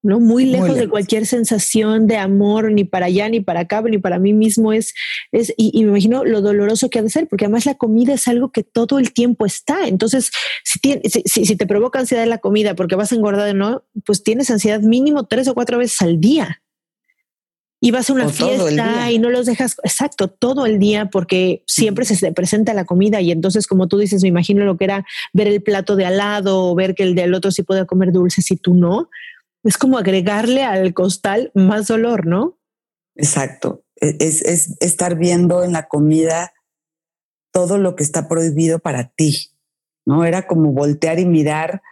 ¿No? 0.02 0.20
Muy 0.20 0.44
lejos, 0.44 0.76
de 0.76 0.88
cualquier 0.88 1.26
sensación 1.26 2.06
de 2.06 2.16
amor, 2.16 2.70
ni 2.70 2.84
para 2.84 3.06
allá, 3.06 3.28
ni 3.28 3.40
para 3.40 3.60
acá, 3.60 3.82
ni 3.82 3.98
para 3.98 4.18
mí 4.18 4.32
mismo 4.32 4.72
es, 4.72 4.94
es 5.32 5.52
y, 5.56 5.82
me 5.82 5.90
imagino 5.90 6.24
lo 6.24 6.40
doloroso 6.40 6.88
que 6.88 7.00
ha 7.00 7.02
de 7.02 7.10
ser, 7.10 7.26
porque 7.26 7.46
además 7.46 7.66
la 7.66 7.74
comida 7.74 8.14
es 8.14 8.28
algo 8.28 8.52
que 8.52 8.62
todo 8.62 8.98
el 8.98 9.12
tiempo 9.12 9.44
está. 9.44 9.88
Entonces, 9.88 10.30
si, 10.64 10.80
si, 11.26 11.56
te 11.56 11.66
provoca 11.66 11.98
ansiedad 11.98 12.26
la 12.26 12.38
comida 12.38 12.74
porque 12.74 12.94
vas 12.94 13.12
a 13.12 13.16
engordar, 13.16 13.54
¿no? 13.54 13.84
Pues 14.04 14.22
tienes 14.22 14.50
ansiedad 14.50 14.80
mínimo 14.80 15.26
tres 15.26 15.48
o 15.48 15.54
cuatro 15.54 15.78
veces 15.78 16.00
al 16.00 16.20
día. 16.20 16.62
Y 17.80 17.92
vas 17.92 18.10
a 18.10 18.12
una 18.12 18.28
fiesta 18.28 19.12
y 19.12 19.20
no 19.20 19.30
los 19.30 19.46
dejas, 19.46 19.76
exacto, 19.84 20.26
todo 20.26 20.66
el 20.66 20.80
día 20.80 21.10
porque 21.10 21.62
siempre 21.64 22.04
se 22.04 22.16
te 22.16 22.32
presenta 22.32 22.74
la 22.74 22.84
comida 22.84 23.20
y 23.20 23.30
entonces 23.30 23.68
como 23.68 23.86
tú 23.86 23.98
dices, 23.98 24.20
me 24.22 24.28
imagino 24.28 24.64
lo 24.64 24.76
que 24.76 24.84
era 24.84 25.06
ver 25.32 25.46
el 25.46 25.62
plato 25.62 25.94
de 25.94 26.04
al 26.04 26.16
lado 26.16 26.64
o 26.64 26.74
ver 26.74 26.96
que 26.96 27.04
el 27.04 27.14
del 27.14 27.34
otro 27.34 27.52
sí 27.52 27.62
puede 27.62 27.86
comer 27.86 28.10
dulces 28.10 28.50
y 28.50 28.56
tú 28.56 28.74
no 28.74 29.08
es 29.64 29.78
como 29.78 29.98
agregarle 29.98 30.64
al 30.64 30.94
costal 30.94 31.50
más 31.54 31.88
dolor, 31.88 32.26
¿no? 32.26 32.58
Exacto. 33.16 33.84
E-, 34.00 34.16
es, 34.20 34.76
estar 34.80 35.16
viendo 35.16 35.64
en 35.64 35.72
la 35.72 35.88
comida 35.88 36.52
todo 37.52 37.78
lo 37.78 37.96
que 37.96 38.04
está 38.04 38.28
prohibido 38.28 38.78
para 38.78 39.08
ti, 39.08 39.50
¿no? 40.06 40.24
Era 40.24 40.46
como 40.46 40.72
voltear 40.72 41.18
y 41.18 41.26
mirar, 41.26 41.82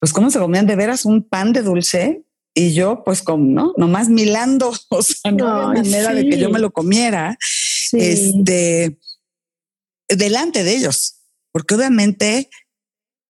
pues 0.00 0.12
cómo 0.12 0.30
se 0.30 0.38
comían 0.38 0.66
de 0.66 0.76
veras 0.76 1.04
un 1.04 1.26
pan 1.26 1.52
de 1.52 1.62
dulce 1.62 2.24
y 2.54 2.72
yo 2.74 3.02
pues 3.04 3.22
como, 3.22 3.44
¿no? 3.44 3.74
Nomás 3.76 4.08
milando, 4.08 4.72
o 4.90 5.02
sea, 5.02 5.32
no 5.32 5.48
había 5.48 5.82
manera 5.82 6.14
de 6.14 6.28
que 6.28 6.38
yo 6.38 6.50
me 6.50 6.60
lo 6.60 6.72
comiera, 6.72 7.36
este, 7.92 8.98
delante 10.08 10.62
de 10.62 10.76
ellos, 10.76 11.22
porque 11.52 11.74
obviamente 11.74 12.50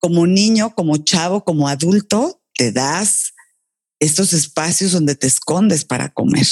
como 0.00 0.26
niño, 0.26 0.74
como 0.74 0.98
chavo, 0.98 1.44
como 1.44 1.66
adulto, 1.66 2.42
te 2.54 2.72
das 2.72 3.33
estos 4.00 4.32
espacios 4.32 4.92
donde 4.92 5.14
te 5.14 5.26
escondes 5.26 5.84
para 5.84 6.12
comer. 6.12 6.46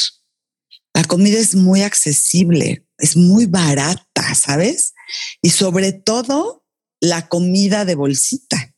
La 0.94 1.04
comida 1.04 1.38
es 1.38 1.54
muy 1.54 1.82
accesible, 1.82 2.86
es 2.98 3.16
muy 3.16 3.46
barata, 3.46 4.34
¿sabes? 4.34 4.94
Y 5.40 5.50
sobre 5.50 5.92
todo 5.92 6.64
la 7.00 7.28
comida 7.28 7.84
de 7.84 7.94
bolsita. 7.94 8.74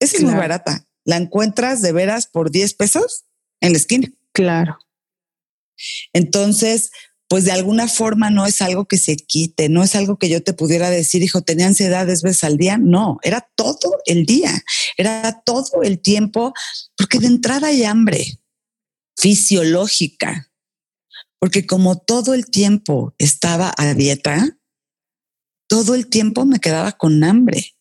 Esa 0.00 0.18
es 0.18 0.22
muy 0.22 0.34
barata. 0.34 0.86
La 1.04 1.16
encuentras 1.16 1.82
de 1.82 1.92
veras 1.92 2.26
por 2.26 2.50
10 2.50 2.74
pesos 2.74 3.24
en 3.60 3.72
la 3.72 3.78
esquina. 3.78 4.08
Claro. 4.32 4.78
Entonces, 6.12 6.90
pues 7.28 7.44
de 7.44 7.52
alguna 7.52 7.88
forma 7.88 8.30
no 8.30 8.46
es 8.46 8.60
algo 8.60 8.84
que 8.84 8.98
se 8.98 9.16
quite, 9.16 9.68
no 9.68 9.82
es 9.82 9.94
algo 9.94 10.18
que 10.18 10.28
yo 10.28 10.42
te 10.42 10.52
pudiera 10.52 10.90
decir, 10.90 11.22
hijo, 11.22 11.42
tenía 11.42 11.66
ansiedad 11.66 12.06
dos 12.06 12.22
veces 12.22 12.44
al 12.44 12.56
día. 12.56 12.78
No, 12.78 13.18
era 13.22 13.48
todo 13.56 13.98
el 14.06 14.26
día, 14.26 14.62
era 14.96 15.42
todo 15.44 15.82
el 15.82 16.00
tiempo, 16.00 16.52
porque 16.96 17.18
de 17.18 17.26
entrada 17.26 17.68
hay 17.68 17.84
hambre 17.84 18.40
fisiológica, 19.16 20.50
porque 21.38 21.66
como 21.66 21.98
todo 21.98 22.34
el 22.34 22.46
tiempo 22.46 23.14
estaba 23.18 23.72
a 23.76 23.94
dieta, 23.94 24.58
todo 25.66 25.94
el 25.94 26.08
tiempo 26.08 26.44
me 26.44 26.60
quedaba 26.60 26.92
con 26.92 27.24
hambre. 27.24 27.74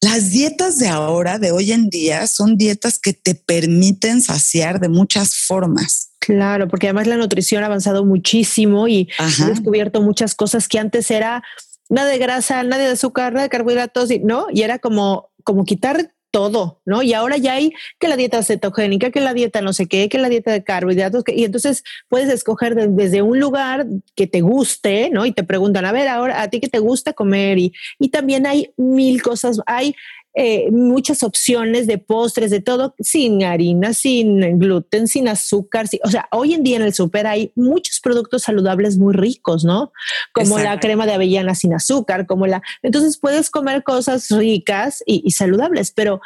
Las 0.00 0.30
dietas 0.30 0.78
de 0.78 0.88
ahora, 0.88 1.38
de 1.38 1.50
hoy 1.50 1.72
en 1.72 1.90
día, 1.90 2.26
son 2.26 2.56
dietas 2.56 2.98
que 2.98 3.12
te 3.12 3.34
permiten 3.34 4.22
saciar 4.22 4.80
de 4.80 4.88
muchas 4.88 5.36
formas. 5.36 6.07
Claro, 6.18 6.68
porque 6.68 6.88
además 6.88 7.06
la 7.06 7.16
nutrición 7.16 7.62
ha 7.62 7.66
avanzado 7.66 8.04
muchísimo 8.04 8.88
y 8.88 9.08
ha 9.18 9.46
descubierto 9.46 10.02
muchas 10.02 10.34
cosas 10.34 10.68
que 10.68 10.78
antes 10.78 11.10
era 11.10 11.42
nada 11.88 12.08
de 12.08 12.18
grasa, 12.18 12.62
nada 12.62 12.84
de 12.84 12.90
azúcar, 12.90 13.32
nada 13.32 13.44
de 13.44 13.50
carbohidratos, 13.50 14.10
¿no? 14.22 14.46
Y 14.52 14.62
era 14.62 14.78
como, 14.78 15.30
como 15.44 15.64
quitar 15.64 16.12
todo, 16.30 16.80
¿no? 16.84 17.02
Y 17.02 17.14
ahora 17.14 17.36
ya 17.38 17.54
hay 17.54 17.72
que 17.98 18.08
la 18.08 18.16
dieta 18.16 18.42
cetogénica, 18.42 19.10
que 19.10 19.20
la 19.20 19.32
dieta 19.32 19.62
no 19.62 19.72
sé 19.72 19.86
qué, 19.86 20.08
que 20.08 20.18
la 20.18 20.28
dieta 20.28 20.52
de 20.52 20.62
carbohidratos, 20.62 21.24
y 21.28 21.44
entonces 21.44 21.84
puedes 22.08 22.28
escoger 22.28 22.74
desde 22.74 23.22
un 23.22 23.40
lugar 23.40 23.86
que 24.14 24.26
te 24.26 24.42
guste, 24.42 25.10
¿no? 25.10 25.24
Y 25.24 25.32
te 25.32 25.44
preguntan, 25.44 25.86
a 25.86 25.92
ver, 25.92 26.08
ahora, 26.08 26.42
¿a 26.42 26.48
ti 26.48 26.60
qué 26.60 26.68
te 26.68 26.80
gusta 26.80 27.14
comer? 27.14 27.58
Y, 27.58 27.72
y 27.98 28.10
también 28.10 28.46
hay 28.46 28.72
mil 28.76 29.22
cosas, 29.22 29.60
hay 29.66 29.94
eh, 30.40 30.70
muchas 30.70 31.22
opciones 31.22 31.86
de 31.86 31.98
postres, 31.98 32.50
de 32.50 32.60
todo, 32.60 32.94
sin 33.00 33.42
harina, 33.42 33.92
sin 33.92 34.58
gluten, 34.58 35.08
sin 35.08 35.26
azúcar. 35.26 35.86
o 36.04 36.10
sea, 36.10 36.28
hoy 36.30 36.54
en 36.54 36.62
día 36.62 36.76
en 36.76 36.82
el 36.82 36.94
súper 36.94 37.26
hay 37.26 37.52
muchos 37.56 38.00
productos 38.00 38.42
saludables 38.42 38.98
muy 38.98 39.14
ricos, 39.14 39.64
¿no? 39.64 39.92
Como 40.32 40.58
la 40.58 40.78
crema 40.78 41.06
de 41.06 41.14
avellana 41.14 41.54
sin 41.54 41.74
azúcar, 41.74 42.26
como 42.26 42.46
la... 42.46 42.62
Entonces 42.82 43.18
puedes 43.18 43.50
comer 43.50 43.82
cosas 43.82 44.30
ricas 44.30 45.02
y 45.06 45.30
saludables, 45.32 45.90
pero 45.90 46.20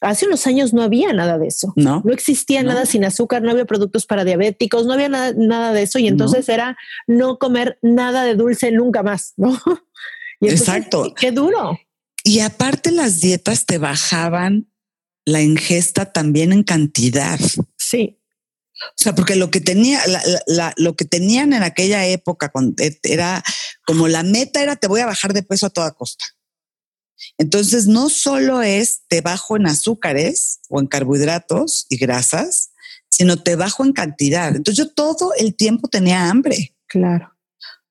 Hace 0.00 0.26
unos 0.26 0.46
años 0.46 0.74
no 0.74 0.82
había 0.82 1.12
nada 1.12 1.38
de 1.38 1.46
eso. 1.46 1.72
No. 1.76 2.02
No 2.04 2.12
existía 2.12 2.62
nada 2.62 2.84
sin 2.84 3.04
azúcar, 3.04 3.42
no 3.42 3.50
había 3.50 3.64
productos 3.64 4.04
para 4.06 4.24
diabéticos, 4.24 4.86
no 4.86 4.92
había 4.92 5.08
nada, 5.08 5.32
nada 5.36 5.72
de 5.72 5.82
eso. 5.82 5.98
Y 5.98 6.08
entonces 6.08 6.48
era 6.48 6.76
no 7.06 7.38
comer 7.38 7.78
nada 7.80 8.24
de 8.24 8.34
dulce 8.34 8.70
nunca 8.70 9.02
más, 9.02 9.32
¿no? 9.36 9.56
Exacto. 10.40 11.14
Qué 11.16 11.30
duro. 11.30 11.78
Y 12.24 12.40
aparte 12.40 12.90
las 12.90 13.20
dietas 13.20 13.66
te 13.66 13.78
bajaban 13.78 14.70
la 15.26 15.42
ingesta 15.42 16.12
también 16.12 16.52
en 16.52 16.62
cantidad. 16.62 17.38
Sí. 17.76 18.18
O 18.82 18.96
sea, 18.96 19.14
porque 19.14 19.36
lo 19.36 19.50
que 19.50 19.60
tenía, 19.60 20.00
lo 20.76 20.96
que 20.96 21.04
tenían 21.04 21.52
en 21.52 21.62
aquella 21.62 22.06
época 22.06 22.50
era 23.02 23.42
como 23.86 24.08
la 24.08 24.22
meta 24.22 24.62
era 24.62 24.76
te 24.76 24.88
voy 24.88 25.00
a 25.00 25.06
bajar 25.06 25.32
de 25.32 25.42
peso 25.42 25.66
a 25.66 25.70
toda 25.70 25.92
costa. 25.92 26.24
Entonces, 27.38 27.86
no 27.86 28.08
solo 28.08 28.62
es 28.62 29.02
te 29.06 29.20
bajo 29.20 29.56
en 29.56 29.66
azúcares 29.66 30.60
o 30.68 30.80
en 30.80 30.86
carbohidratos 30.86 31.86
y 31.88 31.98
grasas, 31.98 32.72
sino 33.10 33.42
te 33.42 33.54
bajo 33.54 33.84
en 33.84 33.92
cantidad. 33.92 34.56
Entonces, 34.56 34.84
yo 34.84 34.92
todo 34.92 35.32
el 35.34 35.54
tiempo 35.54 35.88
tenía 35.88 36.28
hambre. 36.28 36.74
Claro. 36.86 37.33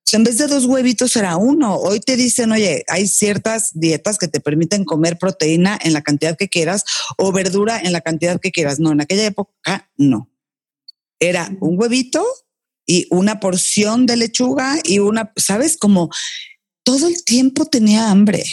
Sea, 0.04 0.18
en 0.18 0.24
vez 0.24 0.38
de 0.38 0.46
dos 0.46 0.66
huevitos 0.66 1.16
era 1.16 1.36
uno. 1.36 1.76
Hoy 1.76 2.00
te 2.00 2.16
dicen, 2.16 2.52
oye, 2.52 2.84
hay 2.88 3.08
ciertas 3.08 3.70
dietas 3.72 4.18
que 4.18 4.28
te 4.28 4.40
permiten 4.40 4.84
comer 4.84 5.18
proteína 5.18 5.78
en 5.82 5.92
la 5.92 6.02
cantidad 6.02 6.36
que 6.36 6.48
quieras 6.48 6.84
o 7.16 7.32
verdura 7.32 7.80
en 7.80 7.92
la 7.92 8.02
cantidad 8.02 8.38
que 8.40 8.52
quieras. 8.52 8.78
No, 8.80 8.92
en 8.92 9.00
aquella 9.00 9.24
época 9.24 9.90
no. 9.96 10.30
Era 11.18 11.50
un 11.60 11.80
huevito 11.80 12.24
y 12.86 13.06
una 13.10 13.40
porción 13.40 14.04
de 14.04 14.16
lechuga 14.16 14.76
y 14.84 14.98
una, 14.98 15.32
¿sabes? 15.36 15.78
Como 15.78 16.10
todo 16.84 17.08
el 17.08 17.24
tiempo 17.24 17.64
tenía 17.64 18.10
hambre. 18.10 18.44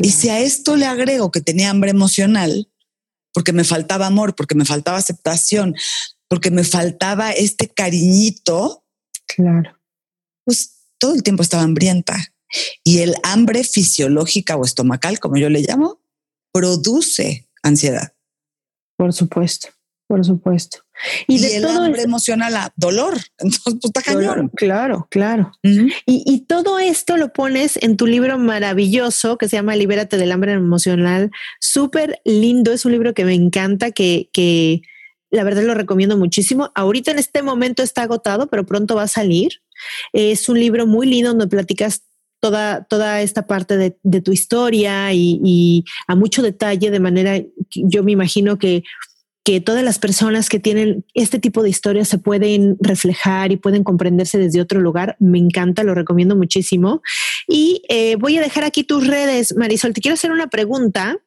Y 0.00 0.10
si 0.10 0.28
a 0.28 0.40
esto 0.40 0.76
le 0.76 0.86
agrego 0.86 1.30
que 1.30 1.40
tenía 1.40 1.70
hambre 1.70 1.90
emocional, 1.90 2.68
porque 3.32 3.52
me 3.52 3.64
faltaba 3.64 4.06
amor, 4.06 4.34
porque 4.34 4.54
me 4.54 4.64
faltaba 4.64 4.98
aceptación, 4.98 5.74
porque 6.28 6.50
me 6.50 6.64
faltaba 6.64 7.32
este 7.32 7.68
cariñito, 7.68 8.84
claro. 9.26 9.78
Pues 10.44 10.73
todo 10.98 11.14
el 11.14 11.22
tiempo 11.22 11.42
estaba 11.42 11.62
hambrienta. 11.62 12.16
Y 12.84 13.00
el 13.00 13.14
hambre 13.22 13.64
fisiológica 13.64 14.56
o 14.56 14.64
estomacal, 14.64 15.18
como 15.18 15.36
yo 15.36 15.48
le 15.48 15.60
llamo, 15.60 16.00
produce 16.52 17.48
ansiedad. 17.62 18.12
Por 18.96 19.12
supuesto, 19.12 19.68
por 20.06 20.24
supuesto. 20.24 20.78
Y, 21.26 21.40
de 21.40 21.56
el 21.56 21.62
todo 21.62 21.82
hambre 21.82 22.02
emocional 22.02 22.54
a 22.54 22.72
dolor. 22.76 23.14
Entonces, 23.38 23.74
pues, 23.80 24.04
cañón. 24.04 24.50
Claro, 24.54 25.08
claro. 25.10 25.52
y, 26.06 26.44
todo 26.46 26.78
esto 26.78 27.16
lo 27.16 27.32
pones 27.32 27.76
en 27.82 27.96
tu 27.96 28.06
libro 28.06 28.38
maravilloso 28.38 29.36
que 29.36 29.48
se 29.48 29.56
llama 29.56 29.74
Libérate 29.74 30.16
del 30.16 30.30
hambre 30.30 30.52
emocional. 30.52 31.30
Súper 31.60 32.20
lindo. 32.24 32.72
Es 32.72 32.84
un 32.84 32.92
libro 32.92 33.14
que 33.14 33.24
me 33.24 33.34
encanta, 33.34 33.90
que, 33.90 34.30
que 34.32 34.82
la 35.30 35.42
verdad 35.42 35.64
lo 35.64 35.74
recomiendo 35.74 36.16
muchísimo. 36.16 36.70
Ahorita 36.76 37.10
en 37.10 37.18
este 37.18 37.42
momento 37.42 37.82
está 37.82 38.02
agotado, 38.02 38.46
pero 38.46 38.64
pronto 38.64 38.94
va 38.94 39.02
a 39.02 39.08
salir. 39.08 39.63
Es 40.12 40.48
un 40.48 40.58
libro 40.58 40.86
muy 40.86 41.06
lindo 41.06 41.30
donde 41.30 41.48
platicas 41.48 42.02
Toda, 42.40 42.84
toda, 42.84 43.22
esta 43.22 43.46
parte 43.46 43.78
de, 43.78 44.20
tu 44.20 44.30
historia 44.30 45.14
y, 45.14 45.82
a 46.06 46.14
mucho 46.14 46.42
detalle, 46.42 46.90
de 46.90 47.00
manera, 47.00 47.40
yo 47.74 48.04
me 48.04 48.12
imagino 48.12 48.58
que 48.58 48.82
que 49.44 49.60
todas 49.60 49.84
las 49.84 49.98
personas 49.98 50.48
que 50.48 50.58
tienen 50.58 51.04
este 51.12 51.38
tipo 51.38 51.62
de 51.62 51.68
historias 51.68 52.08
se 52.08 52.16
pueden 52.16 52.78
reflejar 52.80 53.52
y 53.52 53.58
pueden 53.58 53.84
comprenderse 53.84 54.38
desde 54.38 54.62
otro 54.62 54.80
lugar. 54.80 55.16
Me 55.20 55.38
encanta, 55.38 55.84
lo 55.84 55.94
recomiendo 55.94 56.34
muchísimo. 56.34 57.02
Y 57.46 57.82
eh, 57.90 58.16
voy 58.16 58.38
a 58.38 58.40
dejar 58.40 58.64
aquí 58.64 58.84
tus 58.84 59.06
redes, 59.06 59.54
Marisol. 59.54 59.92
Te 59.92 60.00
quiero 60.00 60.14
hacer 60.14 60.32
una 60.32 60.46
pregunta 60.46 61.18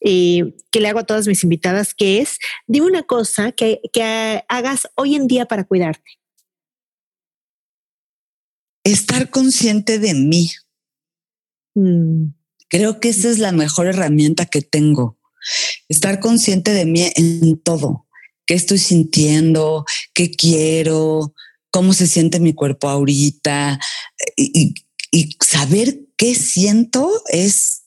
eh, 0.00 0.54
que 0.70 0.80
le 0.80 0.88
hago 0.88 1.00
a 1.00 1.04
todas 1.04 1.28
mis 1.28 1.44
invitadas, 1.44 1.92
que 1.94 2.20
es, 2.20 2.38
dime 2.66 2.86
una 2.86 3.02
cosa 3.02 3.52
que, 3.52 3.80
hagas 4.48 4.88
hoy 4.96 5.14
en 5.14 5.26
día 5.26 5.44
para 5.44 5.64
cuidarte. 5.64 6.21
Estar 8.84 9.30
consciente 9.30 9.98
de 9.98 10.14
mí. 10.14 10.50
Mm. 11.74 12.34
Creo 12.68 13.00
que 13.00 13.10
esa 13.10 13.28
es 13.28 13.38
la 13.38 13.52
mejor 13.52 13.86
herramienta 13.86 14.46
que 14.46 14.62
tengo 14.62 15.18
estar 15.88 16.20
consciente 16.20 16.72
de 16.72 16.84
mí 16.84 17.10
en 17.14 17.58
todo, 17.58 18.06
qué 18.46 18.54
estoy 18.54 18.78
sintiendo, 18.78 19.84
qué 20.14 20.30
quiero, 20.30 21.34
cómo 21.70 21.92
se 21.92 22.06
siente 22.06 22.40
mi 22.40 22.52
cuerpo 22.52 22.88
ahorita 22.88 23.78
y, 24.36 24.74
saber 25.40 26.06
qué 26.16 26.34
siento 26.34 27.10
es 27.28 27.82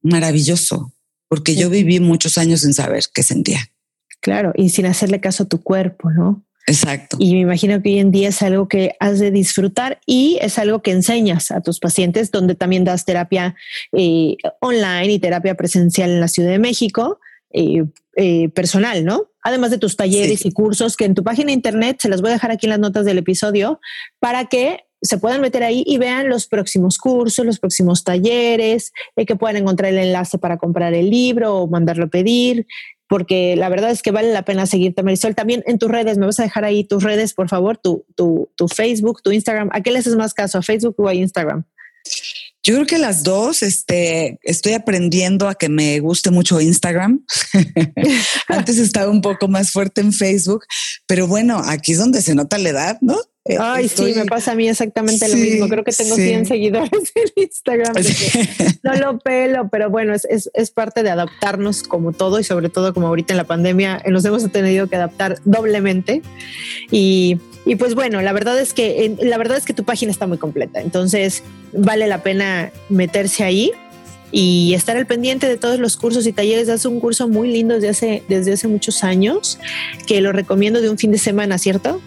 maravilloso, 0.00 0.94
porque 1.28 1.56
yo 1.56 1.68
viví 1.68 2.00
muchos 2.00 2.38
años 2.38 2.62
sin 2.62 2.72
saber 2.72 3.04
qué 3.12 3.22
sentía. 3.22 3.70
Claro, 4.20 4.52
y 4.56 4.70
sin 4.70 4.86
hacerle 4.86 5.20
caso 5.20 5.42
a 5.42 5.48
tu 5.48 5.62
cuerpo, 5.62 6.10
¿no? 6.10 6.46
Exacto. 6.66 7.16
Y 7.20 7.34
me 7.34 7.40
imagino 7.40 7.80
que 7.82 7.90
hoy 7.90 7.98
en 7.98 8.10
día 8.10 8.28
es 8.28 8.40
algo 8.42 8.68
que 8.68 8.96
has 8.98 9.18
de 9.18 9.30
disfrutar 9.30 10.00
y 10.06 10.38
es 10.40 10.58
algo 10.58 10.82
que 10.82 10.92
enseñas 10.92 11.50
a 11.50 11.60
tus 11.60 11.78
pacientes, 11.78 12.30
donde 12.30 12.54
también 12.54 12.84
das 12.84 13.04
terapia 13.04 13.54
eh, 13.92 14.36
online 14.60 15.12
y 15.12 15.18
terapia 15.18 15.54
presencial 15.54 16.10
en 16.10 16.20
la 16.20 16.28
Ciudad 16.28 16.50
de 16.50 16.58
México, 16.58 17.20
eh, 17.52 17.84
eh, 18.16 18.48
personal, 18.48 19.04
¿no? 19.04 19.30
Además 19.42 19.70
de 19.70 19.78
tus 19.78 19.96
talleres 19.96 20.46
y 20.46 20.52
cursos 20.52 20.96
que 20.96 21.04
en 21.04 21.14
tu 21.14 21.22
página 21.22 21.48
de 21.48 21.52
internet 21.52 21.98
se 22.00 22.08
las 22.08 22.22
voy 22.22 22.30
a 22.30 22.34
dejar 22.34 22.50
aquí 22.50 22.66
en 22.66 22.70
las 22.70 22.78
notas 22.78 23.04
del 23.04 23.18
episodio 23.18 23.80
para 24.18 24.46
que 24.46 24.84
se 25.02 25.18
puedan 25.18 25.42
meter 25.42 25.62
ahí 25.62 25.84
y 25.86 25.98
vean 25.98 26.30
los 26.30 26.46
próximos 26.46 26.96
cursos, 26.96 27.44
los 27.44 27.58
próximos 27.58 28.04
talleres, 28.04 28.92
que 29.14 29.36
puedan 29.36 29.58
encontrar 29.58 29.92
el 29.92 29.98
enlace 29.98 30.38
para 30.38 30.56
comprar 30.56 30.94
el 30.94 31.10
libro 31.10 31.56
o 31.56 31.68
mandarlo 31.68 32.06
a 32.06 32.08
pedir 32.08 32.66
porque 33.14 33.54
la 33.54 33.68
verdad 33.68 33.92
es 33.92 34.02
que 34.02 34.10
vale 34.10 34.32
la 34.32 34.44
pena 34.44 34.66
seguirte, 34.66 35.04
Marisol. 35.04 35.36
También 35.36 35.62
en 35.68 35.78
tus 35.78 35.88
redes, 35.88 36.18
me 36.18 36.26
vas 36.26 36.40
a 36.40 36.42
dejar 36.42 36.64
ahí 36.64 36.82
tus 36.82 37.04
redes, 37.04 37.32
por 37.32 37.48
favor, 37.48 37.78
tu, 37.78 38.04
tu, 38.16 38.50
tu 38.56 38.66
Facebook, 38.66 39.22
tu 39.22 39.30
Instagram. 39.30 39.68
¿A 39.72 39.82
qué 39.82 39.92
le 39.92 40.00
haces 40.00 40.16
más 40.16 40.34
caso, 40.34 40.58
a 40.58 40.62
Facebook 40.62 40.96
o 40.98 41.06
a 41.06 41.14
Instagram? 41.14 41.62
Yo 42.64 42.74
creo 42.74 42.86
que 42.86 42.98
las 42.98 43.22
dos, 43.22 43.62
este, 43.62 44.40
estoy 44.42 44.72
aprendiendo 44.72 45.46
a 45.46 45.54
que 45.54 45.68
me 45.68 46.00
guste 46.00 46.32
mucho 46.32 46.60
Instagram. 46.60 47.24
Antes 48.48 48.78
estaba 48.78 49.12
un 49.12 49.20
poco 49.20 49.46
más 49.46 49.70
fuerte 49.70 50.00
en 50.00 50.12
Facebook, 50.12 50.64
pero 51.06 51.28
bueno, 51.28 51.62
aquí 51.64 51.92
es 51.92 51.98
donde 51.98 52.20
se 52.20 52.34
nota 52.34 52.58
la 52.58 52.70
edad, 52.70 52.98
¿no? 53.00 53.16
Eh, 53.46 53.58
Ay, 53.60 53.88
sí, 53.88 54.14
me 54.16 54.24
pasa 54.24 54.52
a 54.52 54.54
mí 54.54 54.68
exactamente 54.68 55.28
lo 55.28 55.36
mismo. 55.36 55.68
Creo 55.68 55.84
que 55.84 55.92
tengo 55.92 56.16
100 56.16 56.46
seguidores 56.46 57.12
en 57.14 57.42
Instagram. 57.42 57.94
no 58.82 58.94
lo 58.94 59.18
pelo, 59.18 59.68
pero 59.70 59.90
bueno, 59.90 60.14
es, 60.14 60.24
es, 60.24 60.50
es, 60.54 60.70
parte 60.70 61.02
de 61.02 61.10
adaptarnos 61.10 61.82
como 61.82 62.12
todo 62.12 62.40
y 62.40 62.44
sobre 62.44 62.70
todo 62.70 62.94
como 62.94 63.08
ahorita 63.08 63.34
en 63.34 63.36
la 63.36 63.44
pandemia 63.44 64.00
eh, 64.02 64.10
nos 64.10 64.24
hemos 64.24 64.50
tenido 64.50 64.86
que 64.86 64.96
adaptar 64.96 65.40
doblemente. 65.44 66.22
Y, 66.90 67.38
y 67.66 67.76
pues 67.76 67.94
bueno, 67.94 68.22
la 68.22 68.32
verdad 68.32 68.58
es 68.58 68.72
que 68.72 69.14
la 69.20 69.36
verdad 69.36 69.58
es 69.58 69.66
que 69.66 69.74
tu 69.74 69.84
página 69.84 70.10
está 70.10 70.26
muy 70.26 70.38
completa, 70.38 70.80
entonces 70.80 71.42
vale 71.72 72.06
la 72.06 72.22
pena 72.22 72.72
meterse 72.88 73.44
ahí 73.44 73.72
y 74.32 74.74
estar 74.74 74.96
al 74.96 75.06
pendiente 75.06 75.46
de 75.46 75.56
todos 75.56 75.78
los 75.78 75.96
cursos 75.96 76.26
y 76.26 76.32
talleres. 76.32 76.68
Hace 76.68 76.88
un 76.88 76.98
curso 76.98 77.28
muy 77.28 77.52
lindo 77.52 77.74
desde 77.74 77.88
hace, 77.90 78.22
desde 78.28 78.54
hace 78.54 78.68
muchos 78.68 79.04
años 79.04 79.58
que 80.06 80.20
lo 80.20 80.32
recomiendo 80.32 80.80
de 80.80 80.90
un 80.90 80.98
fin 80.98 81.12
de 81.12 81.18
semana, 81.18 81.56
¿cierto? 81.58 82.00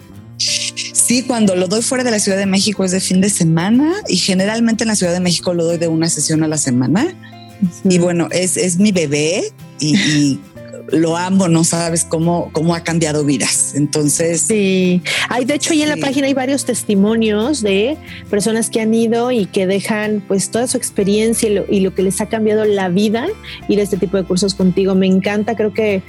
Sí, 1.07 1.23
cuando 1.23 1.55
lo 1.55 1.69
doy 1.69 1.81
fuera 1.81 2.03
de 2.03 2.11
la 2.11 2.19
Ciudad 2.19 2.37
de 2.37 2.45
México 2.45 2.83
es 2.83 2.91
de 2.91 2.99
fin 2.99 3.21
de 3.21 3.29
semana 3.29 3.93
y 4.09 4.17
generalmente 4.17 4.83
en 4.83 4.89
la 4.89 4.95
Ciudad 4.95 5.13
de 5.13 5.21
México 5.21 5.53
lo 5.53 5.63
doy 5.63 5.77
de 5.77 5.87
una 5.87 6.09
sesión 6.09 6.43
a 6.43 6.49
la 6.49 6.57
semana. 6.57 7.15
Y 7.85 7.97
bueno, 7.97 8.27
es, 8.29 8.57
es 8.57 8.77
mi 8.77 8.91
bebé 8.91 9.53
y, 9.79 10.37
lo 10.91 11.15
amo, 11.15 11.47
no 11.47 11.63
sabes 11.63 12.03
cómo, 12.03 12.49
cómo 12.51 12.75
ha 12.75 12.81
cambiado 12.81 13.23
vidas. 13.23 13.73
Entonces. 13.75 14.41
Sí. 14.41 15.01
Hay, 15.29 15.45
de 15.45 15.53
hecho, 15.55 15.71
ahí 15.71 15.81
en 15.81 15.89
la 15.89 15.97
página 15.97 16.27
hay 16.27 16.33
varios 16.33 16.65
testimonios 16.65 17.61
de 17.61 17.97
personas 18.29 18.69
que 18.69 18.81
han 18.81 18.93
ido 18.93 19.31
y 19.31 19.45
que 19.45 19.65
dejan 19.65 20.21
pues 20.27 20.51
toda 20.51 20.67
su 20.67 20.75
experiencia 20.75 21.47
y 21.49 21.53
lo, 21.53 21.65
y 21.69 21.79
lo 21.79 21.95
que 21.95 22.03
les 22.03 22.19
ha 22.19 22.25
cambiado 22.25 22.65
la 22.65 22.89
vida 22.89 23.27
ir 23.69 23.79
a 23.79 23.83
este 23.83 23.95
tipo 23.95 24.17
de 24.17 24.25
cursos 24.25 24.55
contigo. 24.55 24.93
Me 24.93 25.07
encanta, 25.07 25.55
creo 25.55 25.73
que 25.73 26.03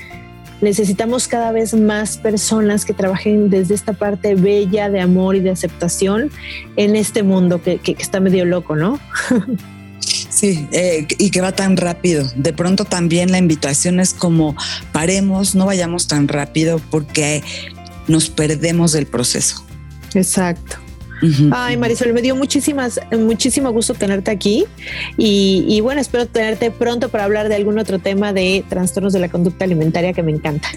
necesitamos 0.61 1.29
cada 1.29 1.53
vez 1.53 1.75
más 1.75 2.17
personas 2.17 2.85
que 2.85 2.93
trabajen 2.93 3.51
desde 3.51 3.75
esta 3.75 3.93
parte 3.93 4.35
bella 4.35 4.91
de 4.91 5.01
amor 5.01 5.37
y 5.37 5.41
de 5.41 5.51
aceptación 5.51 6.31
en 6.77 6.97
este 6.97 7.23
mundo 7.23 7.63
que, 7.63 7.81
está 7.99 8.21
medio 8.21 8.45
loco, 8.45 8.77
¿no? 8.77 8.99
Sí, 10.31 10.69
eh, 10.73 11.07
y 11.19 11.31
que 11.31 11.41
va 11.41 11.53
tan 11.53 11.77
rápido. 11.77 12.25
De 12.37 12.53
pronto 12.53 12.85
también 12.85 13.33
la 13.33 13.39
invitación 13.39 13.99
es 13.99 14.15
como 14.15 14.55
paremos, 14.93 15.55
no 15.55 15.67
vayamos 15.67 16.07
tan 16.07 16.29
rápido 16.29 16.81
porque 16.91 17.43
nos 18.07 18.31
perdemos 18.31 18.93
del 18.93 19.07
proceso. 19.07 19.65
Exacto. 20.15 20.79
Ay, 21.51 21.77
Marisol, 21.77 22.13
me 22.13 22.23
dio 22.23 22.37
muchísimas, 22.37 23.01
muchísimo 23.11 23.71
gusto 23.73 23.95
tenerte 23.95 24.31
aquí 24.31 24.65
y, 25.17 25.65
y, 25.69 25.81
bueno, 25.81 26.01
espero 26.01 26.27
tenerte 26.27 26.71
pronto 26.71 27.09
para 27.09 27.25
hablar 27.25 27.49
de 27.49 27.57
algún 27.57 27.79
otro 27.79 27.99
tema 27.99 28.33
de 28.33 28.65
trastornos 28.69 29.13
de 29.13 29.19
la 29.19 29.29
conducta 29.29 29.65
alimentaria 29.65 30.13
que 30.13 30.23
me 30.23 30.33
encanta. 30.33 30.69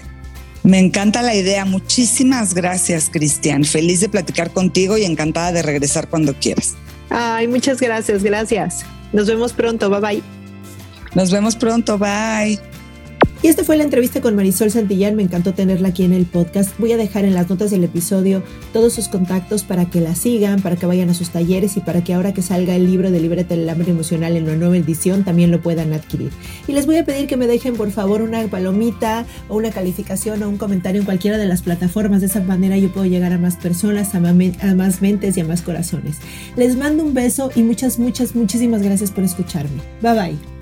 Me 0.62 0.78
encanta 0.78 1.22
la 1.22 1.34
idea. 1.34 1.64
Muchísimas 1.64 2.54
gracias, 2.54 3.10
Cristian. 3.10 3.64
Feliz 3.64 4.00
de 4.00 4.08
platicar 4.08 4.52
contigo 4.52 4.96
y 4.96 5.04
encantada 5.04 5.52
de 5.52 5.62
regresar 5.62 6.08
cuando 6.08 6.34
quieras. 6.34 6.74
Ay, 7.10 7.48
muchas 7.48 7.80
gracias, 7.80 8.22
gracias. 8.22 8.84
Nos 9.12 9.26
vemos 9.26 9.52
pronto. 9.52 9.90
Bye 9.90 10.00
bye. 10.00 10.22
Nos 11.14 11.30
vemos 11.30 11.56
pronto. 11.56 11.98
Bye. 11.98 12.71
Y 13.42 13.48
esta 13.48 13.64
fue 13.64 13.76
la 13.76 13.82
entrevista 13.82 14.20
con 14.20 14.36
Marisol 14.36 14.70
Santillán, 14.70 15.16
me 15.16 15.24
encantó 15.24 15.52
tenerla 15.52 15.88
aquí 15.88 16.04
en 16.04 16.12
el 16.12 16.26
podcast. 16.26 16.78
Voy 16.78 16.92
a 16.92 16.96
dejar 16.96 17.24
en 17.24 17.34
las 17.34 17.50
notas 17.50 17.72
del 17.72 17.82
episodio 17.82 18.40
todos 18.72 18.92
sus 18.92 19.08
contactos 19.08 19.64
para 19.64 19.90
que 19.90 20.00
la 20.00 20.14
sigan, 20.14 20.62
para 20.62 20.76
que 20.76 20.86
vayan 20.86 21.10
a 21.10 21.14
sus 21.14 21.30
talleres 21.30 21.76
y 21.76 21.80
para 21.80 22.04
que 22.04 22.14
ahora 22.14 22.32
que 22.32 22.40
salga 22.40 22.76
el 22.76 22.86
libro 22.86 23.10
de 23.10 23.18
Librete 23.18 23.56
del 23.56 23.68
Hambre 23.68 23.90
Emocional 23.90 24.36
en 24.36 24.44
una 24.44 24.54
nueva 24.54 24.76
edición 24.76 25.24
también 25.24 25.50
lo 25.50 25.60
puedan 25.60 25.92
adquirir. 25.92 26.30
Y 26.68 26.72
les 26.72 26.86
voy 26.86 26.98
a 26.98 27.04
pedir 27.04 27.26
que 27.26 27.36
me 27.36 27.48
dejen 27.48 27.74
por 27.74 27.90
favor 27.90 28.22
una 28.22 28.46
palomita 28.46 29.26
o 29.48 29.56
una 29.56 29.72
calificación 29.72 30.40
o 30.44 30.48
un 30.48 30.56
comentario 30.56 31.00
en 31.00 31.04
cualquiera 31.04 31.36
de 31.36 31.46
las 31.46 31.62
plataformas. 31.62 32.20
De 32.20 32.28
esa 32.28 32.42
manera 32.42 32.78
yo 32.78 32.92
puedo 32.92 33.06
llegar 33.06 33.32
a 33.32 33.38
más 33.38 33.56
personas, 33.56 34.14
a 34.14 34.20
más 34.20 35.02
mentes 35.02 35.36
y 35.36 35.40
a 35.40 35.44
más 35.44 35.62
corazones. 35.62 36.18
Les 36.54 36.76
mando 36.76 37.02
un 37.02 37.12
beso 37.12 37.50
y 37.56 37.64
muchas, 37.64 37.98
muchas, 37.98 38.36
muchísimas 38.36 38.82
gracias 38.82 39.10
por 39.10 39.24
escucharme. 39.24 39.80
Bye 40.00 40.14
bye. 40.14 40.61